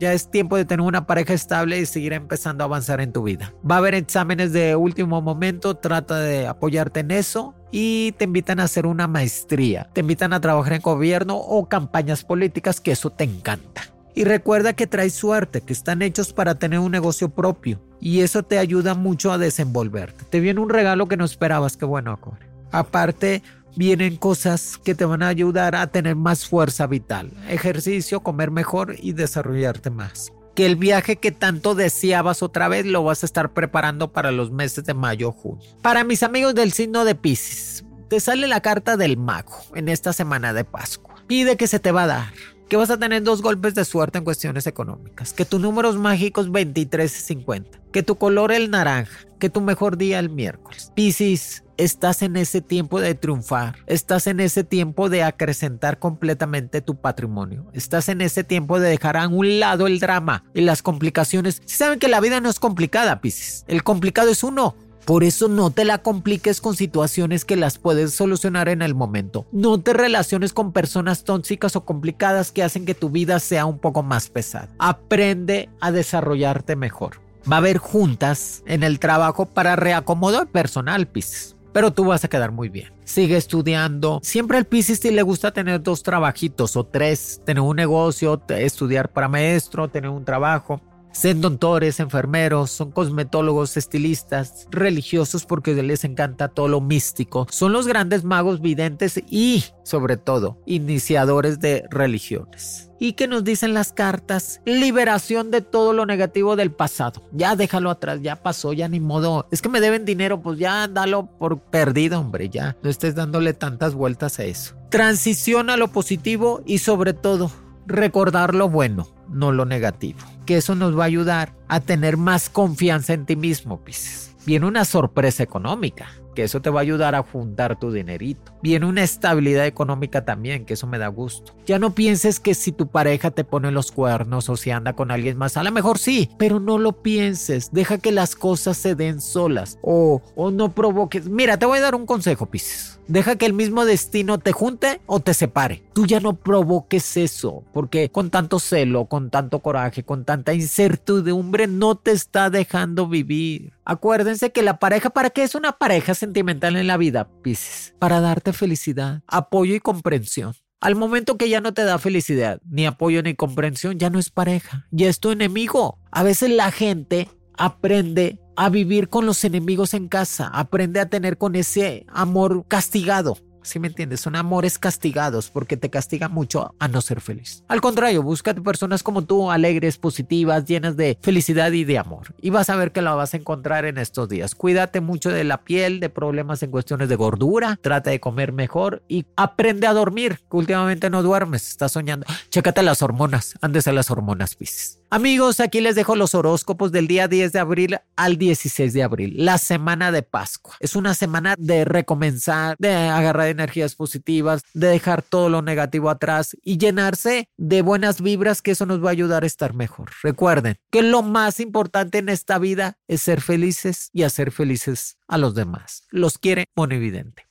Ya 0.00 0.12
es 0.12 0.30
tiempo 0.30 0.56
de 0.56 0.64
tener 0.64 0.84
una 0.84 1.06
pareja 1.06 1.34
estable 1.34 1.78
y 1.78 1.86
seguir 1.86 2.12
empezando 2.12 2.64
a 2.64 2.66
avanzar 2.66 3.00
en 3.00 3.12
tu 3.12 3.22
vida. 3.22 3.52
Va 3.68 3.76
a 3.76 3.78
haber 3.78 3.94
exámenes 3.94 4.52
de 4.52 4.76
último 4.76 5.20
momento, 5.20 5.76
trata 5.76 6.18
de 6.20 6.46
apoyarte 6.46 7.00
en 7.00 7.10
eso 7.10 7.54
y 7.70 8.12
te 8.12 8.24
invitan 8.24 8.60
a 8.60 8.64
hacer 8.64 8.86
una 8.86 9.06
maestría, 9.06 9.88
te 9.92 10.00
invitan 10.00 10.32
a 10.32 10.40
trabajar 10.40 10.74
en 10.74 10.82
gobierno 10.82 11.36
o 11.36 11.68
campañas 11.68 12.24
políticas, 12.24 12.80
que 12.80 12.92
eso 12.92 13.10
te 13.10 13.24
encanta. 13.24 13.82
Y 14.14 14.24
recuerda 14.24 14.72
que 14.72 14.86
traes 14.86 15.14
suerte, 15.14 15.60
que 15.60 15.72
están 15.72 16.02
hechos 16.02 16.32
para 16.32 16.56
tener 16.56 16.80
un 16.80 16.90
negocio 16.90 17.28
propio 17.28 17.80
y 18.00 18.20
eso 18.20 18.42
te 18.42 18.58
ayuda 18.58 18.94
mucho 18.94 19.30
a 19.30 19.38
desenvolverte. 19.38 20.24
Te 20.24 20.40
viene 20.40 20.60
un 20.60 20.70
regalo 20.70 21.06
que 21.06 21.16
no 21.16 21.24
esperabas, 21.24 21.76
que 21.76 21.84
bueno, 21.84 22.12
Acuario. 22.12 22.48
Aparte, 22.70 23.42
vienen 23.76 24.16
cosas 24.16 24.78
que 24.78 24.94
te 24.94 25.04
van 25.04 25.22
a 25.22 25.28
ayudar 25.28 25.74
a 25.76 25.86
tener 25.88 26.16
más 26.16 26.46
fuerza 26.46 26.86
vital, 26.86 27.30
ejercicio, 27.48 28.20
comer 28.20 28.50
mejor 28.50 28.96
y 28.98 29.12
desarrollarte 29.12 29.90
más 29.90 30.32
que 30.54 30.66
el 30.66 30.74
viaje 30.74 31.14
que 31.14 31.30
tanto 31.30 31.76
deseabas 31.76 32.42
otra 32.42 32.66
vez 32.66 32.84
lo 32.84 33.04
vas 33.04 33.22
a 33.22 33.26
estar 33.26 33.52
preparando 33.52 34.12
para 34.12 34.32
los 34.32 34.50
meses 34.50 34.84
de 34.84 34.92
mayo 34.92 35.30
junio. 35.30 35.64
Para 35.82 36.02
mis 36.02 36.24
amigos 36.24 36.52
del 36.52 36.72
signo 36.72 37.04
de 37.04 37.14
Pisces, 37.14 37.84
te 38.08 38.18
sale 38.18 38.48
la 38.48 38.60
carta 38.60 38.96
del 38.96 39.16
mago 39.16 39.56
en 39.76 39.88
esta 39.88 40.12
semana 40.12 40.52
de 40.52 40.64
Pascua. 40.64 41.14
Pide 41.28 41.56
que 41.56 41.68
se 41.68 41.78
te 41.78 41.92
va 41.92 42.02
a 42.02 42.06
dar 42.08 42.32
que 42.68 42.76
vas 42.76 42.90
a 42.90 42.98
tener 42.98 43.22
dos 43.22 43.42
golpes 43.42 43.74
de 43.74 43.84
suerte 43.84 44.18
en 44.18 44.24
cuestiones 44.24 44.66
económicas, 44.66 45.32
que 45.32 45.44
tus 45.44 45.60
números 45.60 45.96
mágicos 45.96 46.52
23 46.52 47.16
y 47.16 47.22
50, 47.22 47.80
que 47.92 48.02
tu 48.02 48.16
color 48.16 48.52
el 48.52 48.70
naranja, 48.70 49.26
que 49.38 49.48
tu 49.48 49.60
mejor 49.60 49.96
día 49.96 50.18
el 50.18 50.28
miércoles. 50.28 50.92
Piscis, 50.94 51.64
estás 51.78 52.22
en 52.22 52.36
ese 52.36 52.60
tiempo 52.60 53.00
de 53.00 53.14
triunfar, 53.14 53.76
estás 53.86 54.26
en 54.26 54.40
ese 54.40 54.64
tiempo 54.64 55.08
de 55.08 55.22
acrecentar 55.22 55.98
completamente 55.98 56.82
tu 56.82 56.96
patrimonio, 56.96 57.66
estás 57.72 58.08
en 58.08 58.20
ese 58.20 58.44
tiempo 58.44 58.78
de 58.80 58.90
dejar 58.90 59.16
a 59.16 59.28
un 59.28 59.60
lado 59.60 59.86
el 59.86 60.00
drama 60.00 60.44
y 60.52 60.60
las 60.60 60.82
complicaciones. 60.82 61.62
Si 61.64 61.76
saben 61.76 61.98
que 61.98 62.08
la 62.08 62.20
vida 62.20 62.40
no 62.40 62.50
es 62.50 62.58
complicada, 62.60 63.20
Piscis, 63.20 63.64
el 63.68 63.82
complicado 63.82 64.30
es 64.30 64.42
uno. 64.42 64.74
Por 65.08 65.24
eso 65.24 65.48
no 65.48 65.70
te 65.70 65.86
la 65.86 66.02
compliques 66.02 66.60
con 66.60 66.76
situaciones 66.76 67.46
que 67.46 67.56
las 67.56 67.78
puedes 67.78 68.12
solucionar 68.12 68.68
en 68.68 68.82
el 68.82 68.94
momento. 68.94 69.46
No 69.52 69.80
te 69.80 69.94
relaciones 69.94 70.52
con 70.52 70.74
personas 70.74 71.24
tóxicas 71.24 71.76
o 71.76 71.86
complicadas 71.86 72.52
que 72.52 72.62
hacen 72.62 72.84
que 72.84 72.94
tu 72.94 73.08
vida 73.08 73.40
sea 73.40 73.64
un 73.64 73.78
poco 73.78 74.02
más 74.02 74.28
pesada. 74.28 74.68
Aprende 74.78 75.70
a 75.80 75.92
desarrollarte 75.92 76.76
mejor. 76.76 77.22
Va 77.50 77.56
a 77.56 77.60
haber 77.60 77.78
juntas 77.78 78.62
en 78.66 78.82
el 78.82 78.98
trabajo 78.98 79.46
para 79.46 79.76
reacomodar 79.76 80.46
personal, 80.48 81.08
Pisces 81.08 81.56
pero 81.72 81.92
tú 81.92 82.06
vas 82.06 82.24
a 82.24 82.28
quedar 82.28 82.50
muy 82.50 82.68
bien. 82.70 82.92
Sigue 83.04 83.36
estudiando. 83.36 84.18
Siempre 84.24 84.58
al 84.58 84.64
Pisces 84.64 85.04
le 85.04 85.22
gusta 85.22 85.52
tener 85.52 85.80
dos 85.80 86.02
trabajitos 86.02 86.74
o 86.76 86.82
tres, 86.82 87.40
tener 87.44 87.60
un 87.60 87.76
negocio, 87.76 88.42
estudiar 88.48 89.12
para 89.12 89.28
maestro, 89.28 89.86
tener 89.86 90.10
un 90.10 90.24
trabajo. 90.24 90.80
Son 91.12 91.40
doctores, 91.40 92.00
enfermeros, 92.00 92.70
son 92.70 92.92
cosmetólogos, 92.92 93.76
estilistas, 93.76 94.68
religiosos 94.70 95.46
porque 95.46 95.74
les 95.82 96.04
encanta 96.04 96.48
todo 96.48 96.68
lo 96.68 96.80
místico. 96.80 97.46
Son 97.50 97.72
los 97.72 97.86
grandes 97.86 98.24
magos 98.24 98.60
videntes 98.60 99.20
y, 99.28 99.64
sobre 99.82 100.16
todo, 100.16 100.58
iniciadores 100.66 101.60
de 101.60 101.84
religiones. 101.90 102.90
¿Y 103.00 103.12
qué 103.12 103.28
nos 103.28 103.44
dicen 103.44 103.74
las 103.74 103.92
cartas? 103.92 104.60
Liberación 104.64 105.50
de 105.52 105.60
todo 105.60 105.92
lo 105.92 106.04
negativo 106.04 106.56
del 106.56 106.72
pasado. 106.72 107.22
Ya 107.32 107.54
déjalo 107.54 107.90
atrás, 107.90 108.20
ya 108.22 108.36
pasó, 108.36 108.72
ya 108.72 108.88
ni 108.88 108.98
modo. 108.98 109.46
Es 109.52 109.62
que 109.62 109.68
me 109.68 109.80
deben 109.80 110.04
dinero, 110.04 110.42
pues 110.42 110.58
ya 110.58 110.88
dalo 110.88 111.26
por 111.38 111.60
perdido, 111.60 112.18
hombre, 112.18 112.48
ya. 112.48 112.76
No 112.82 112.90
estés 112.90 113.14
dándole 113.14 113.54
tantas 113.54 113.94
vueltas 113.94 114.40
a 114.40 114.44
eso. 114.44 114.74
Transición 114.90 115.70
a 115.70 115.76
lo 115.76 115.88
positivo 115.88 116.62
y 116.66 116.78
sobre 116.78 117.12
todo, 117.12 117.52
recordar 117.86 118.54
lo 118.54 118.68
bueno, 118.68 119.06
no 119.28 119.52
lo 119.52 119.64
negativo. 119.64 120.18
Que 120.48 120.56
eso 120.56 120.74
nos 120.74 120.98
va 120.98 121.02
a 121.02 121.06
ayudar 121.06 121.52
a 121.68 121.80
tener 121.80 122.16
más 122.16 122.48
confianza 122.48 123.12
en 123.12 123.26
ti 123.26 123.36
mismo, 123.36 123.84
Pisces. 123.84 124.34
Viene 124.46 124.64
una 124.64 124.86
sorpresa 124.86 125.42
económica, 125.42 126.06
que 126.34 126.44
eso 126.44 126.62
te 126.62 126.70
va 126.70 126.80
a 126.80 126.82
ayudar 126.84 127.14
a 127.14 127.22
juntar 127.22 127.78
tu 127.78 127.92
dinerito. 127.92 128.54
Viene 128.62 128.86
una 128.86 129.02
estabilidad 129.02 129.66
económica 129.66 130.24
también, 130.24 130.64
que 130.64 130.72
eso 130.72 130.86
me 130.86 130.96
da 130.96 131.08
gusto. 131.08 131.54
Ya 131.66 131.78
no 131.78 131.94
pienses 131.94 132.40
que 132.40 132.54
si 132.54 132.72
tu 132.72 132.86
pareja 132.86 133.30
te 133.30 133.44
pone 133.44 133.70
los 133.72 133.92
cuernos 133.92 134.48
o 134.48 134.56
si 134.56 134.70
anda 134.70 134.94
con 134.94 135.10
alguien 135.10 135.36
más, 135.36 135.58
a 135.58 135.62
lo 135.62 135.70
mejor 135.70 135.98
sí, 135.98 136.30
pero 136.38 136.60
no 136.60 136.78
lo 136.78 137.02
pienses. 137.02 137.70
Deja 137.70 137.98
que 137.98 138.10
las 138.10 138.34
cosas 138.34 138.78
se 138.78 138.94
den 138.94 139.20
solas 139.20 139.78
o, 139.82 140.22
o 140.34 140.50
no 140.50 140.74
provoques. 140.74 141.28
Mira, 141.28 141.58
te 141.58 141.66
voy 141.66 141.76
a 141.76 141.82
dar 141.82 141.94
un 141.94 142.06
consejo, 142.06 142.46
Pisces 142.46 142.97
Deja 143.08 143.36
que 143.36 143.46
el 143.46 143.54
mismo 143.54 143.86
destino 143.86 144.38
te 144.38 144.52
junte 144.52 145.00
o 145.06 145.20
te 145.20 145.32
separe. 145.32 145.82
Tú 145.94 146.04
ya 146.04 146.20
no 146.20 146.34
provoques 146.34 147.16
eso, 147.16 147.64
porque 147.72 148.10
con 148.10 148.28
tanto 148.28 148.58
celo, 148.60 149.06
con 149.06 149.30
tanto 149.30 149.60
coraje, 149.60 150.02
con 150.02 150.26
tanta 150.26 150.52
incertidumbre, 150.52 151.66
no 151.66 151.94
te 151.94 152.10
está 152.10 152.50
dejando 152.50 153.08
vivir. 153.08 153.72
Acuérdense 153.86 154.52
que 154.52 154.60
la 154.60 154.78
pareja, 154.78 155.08
¿para 155.08 155.30
qué 155.30 155.42
es 155.42 155.54
una 155.54 155.72
pareja 155.72 156.12
sentimental 156.14 156.76
en 156.76 156.86
la 156.86 156.98
vida, 156.98 157.30
Pisces? 157.42 157.94
Para 157.98 158.20
darte 158.20 158.52
felicidad, 158.52 159.22
apoyo 159.26 159.74
y 159.74 159.80
comprensión. 159.80 160.52
Al 160.80 160.94
momento 160.94 161.38
que 161.38 161.48
ya 161.48 161.62
no 161.62 161.72
te 161.72 161.84
da 161.84 161.98
felicidad, 161.98 162.60
ni 162.68 162.84
apoyo 162.84 163.22
ni 163.22 163.34
comprensión, 163.34 163.98
ya 163.98 164.10
no 164.10 164.18
es 164.18 164.28
pareja, 164.28 164.86
ya 164.90 165.08
es 165.08 165.18
tu 165.18 165.30
enemigo. 165.30 165.98
A 166.12 166.22
veces 166.22 166.50
la 166.50 166.70
gente 166.70 167.28
aprende 167.56 168.38
a 168.58 168.70
vivir 168.70 169.08
con 169.08 169.24
los 169.24 169.44
enemigos 169.44 169.94
en 169.94 170.08
casa, 170.08 170.48
aprende 170.48 170.98
a 170.98 171.08
tener 171.08 171.38
con 171.38 171.54
ese 171.54 172.04
amor 172.08 172.64
castigado. 172.66 173.38
¿Sí 173.68 173.78
me 173.78 173.88
entiendes? 173.88 174.20
Son 174.20 174.34
amores 174.34 174.78
castigados 174.78 175.50
porque 175.50 175.76
te 175.76 175.90
castiga 175.90 176.28
mucho 176.28 176.74
a 176.78 176.88
no 176.88 177.00
ser 177.00 177.20
feliz. 177.20 177.64
Al 177.68 177.80
contrario, 177.80 178.22
búscate 178.22 178.62
personas 178.62 179.02
como 179.02 179.22
tú, 179.22 179.50
alegres, 179.50 179.98
positivas, 179.98 180.64
llenas 180.64 180.96
de 180.96 181.18
felicidad 181.22 181.70
y 181.72 181.84
de 181.84 181.98
amor. 181.98 182.34
Y 182.40 182.50
vas 182.50 182.70
a 182.70 182.76
ver 182.76 182.92
que 182.92 183.02
la 183.02 183.14
vas 183.14 183.34
a 183.34 183.36
encontrar 183.36 183.84
en 183.84 183.98
estos 183.98 184.28
días. 184.28 184.54
Cuídate 184.54 185.00
mucho 185.00 185.30
de 185.30 185.44
la 185.44 185.64
piel, 185.64 186.00
de 186.00 186.08
problemas 186.08 186.62
en 186.62 186.70
cuestiones 186.70 187.08
de 187.08 187.16
gordura. 187.16 187.78
Trata 187.82 188.10
de 188.10 188.20
comer 188.20 188.52
mejor 188.52 189.02
y 189.08 189.26
aprende 189.36 189.86
a 189.86 189.92
dormir, 189.92 190.40
que 190.50 190.56
últimamente 190.56 191.10
no 191.10 191.22
duermes, 191.22 191.68
estás 191.68 191.92
soñando. 191.92 192.26
Chécate 192.48 192.82
las 192.82 193.02
hormonas, 193.02 193.54
andes 193.60 193.86
a 193.86 193.92
las 193.92 194.10
hormonas, 194.10 194.54
Pisces. 194.54 194.98
Amigos, 195.10 195.60
aquí 195.60 195.80
les 195.80 195.94
dejo 195.94 196.16
los 196.16 196.34
horóscopos 196.34 196.92
del 196.92 197.06
día 197.06 197.28
10 197.28 197.52
de 197.52 197.58
abril 197.58 197.98
al 198.14 198.36
16 198.36 198.92
de 198.92 199.02
abril, 199.02 199.34
la 199.38 199.56
semana 199.56 200.12
de 200.12 200.22
Pascua. 200.22 200.76
Es 200.80 200.96
una 200.96 201.14
semana 201.14 201.54
de 201.58 201.86
recomenzar, 201.86 202.76
de 202.78 202.92
agarrar 202.94 203.48
energías 203.58 203.94
positivas, 203.94 204.62
de 204.74 204.88
dejar 204.88 205.22
todo 205.22 205.48
lo 205.48 205.62
negativo 205.62 206.10
atrás 206.10 206.56
y 206.62 206.78
llenarse 206.78 207.48
de 207.56 207.82
buenas 207.82 208.20
vibras 208.20 208.62
que 208.62 208.72
eso 208.72 208.86
nos 208.86 209.02
va 209.02 209.08
a 209.08 209.12
ayudar 209.12 209.42
a 209.42 209.46
estar 209.46 209.74
mejor. 209.74 210.10
Recuerden 210.22 210.76
que 210.90 211.02
lo 211.02 211.22
más 211.22 211.60
importante 211.60 212.18
en 212.18 212.28
esta 212.28 212.58
vida 212.58 212.98
es 213.08 213.22
ser 213.22 213.40
felices 213.40 214.10
y 214.12 214.22
hacer 214.22 214.52
felices 214.52 215.18
a 215.26 215.38
los 215.38 215.54
demás. 215.54 216.04
Los 216.10 216.38
quiere 216.38 216.66
Monividente. 216.74 217.48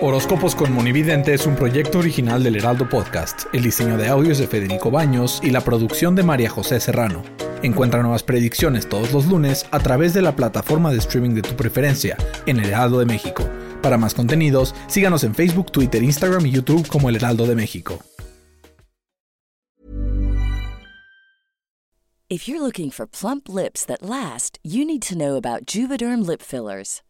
Horóscopos 0.00 0.54
con 0.54 0.72
Monividente 0.72 1.34
es 1.34 1.44
un 1.44 1.56
proyecto 1.56 1.98
original 1.98 2.44
del 2.44 2.54
Heraldo 2.54 2.88
Podcast. 2.88 3.46
El 3.52 3.64
diseño 3.64 3.96
de 3.96 4.06
audios 4.06 4.38
de 4.38 4.46
Federico 4.46 4.92
Baños 4.92 5.40
y 5.42 5.50
la 5.50 5.62
producción 5.62 6.14
de 6.14 6.22
María 6.22 6.48
José 6.48 6.78
Serrano. 6.78 7.24
Encuentra 7.64 8.00
nuevas 8.02 8.22
predicciones 8.22 8.88
todos 8.88 9.12
los 9.12 9.26
lunes 9.26 9.66
a 9.72 9.80
través 9.80 10.14
de 10.14 10.22
la 10.22 10.36
plataforma 10.36 10.92
de 10.92 10.98
streaming 10.98 11.34
de 11.34 11.42
tu 11.42 11.56
preferencia 11.56 12.16
en 12.46 12.60
El 12.60 12.66
Heraldo 12.66 13.00
de 13.00 13.06
México. 13.06 13.50
Para 13.82 13.96
más 13.98 14.14
contenidos, 14.14 14.74
síganos 14.86 15.24
en 15.24 15.34
Facebook, 15.34 15.72
Twitter, 15.72 16.02
Instagram 16.02 16.46
y 16.46 16.50
YouTube 16.50 16.86
como 16.88 17.08
El 17.08 17.16
Heraldo 17.16 17.46
de 17.46 17.54
México. 17.54 17.98
If 22.30 22.46
you're 22.46 22.60
looking 22.60 22.90
for 22.90 23.06
plump 23.06 23.48
lips 23.48 23.86
that 23.86 24.02
last, 24.02 24.58
you 24.62 24.84
need 24.84 25.00
to 25.08 25.16
know 25.16 25.36
about 25.36 25.64
Juvederm 25.64 26.26
lip 26.26 26.42
fillers. 26.42 27.00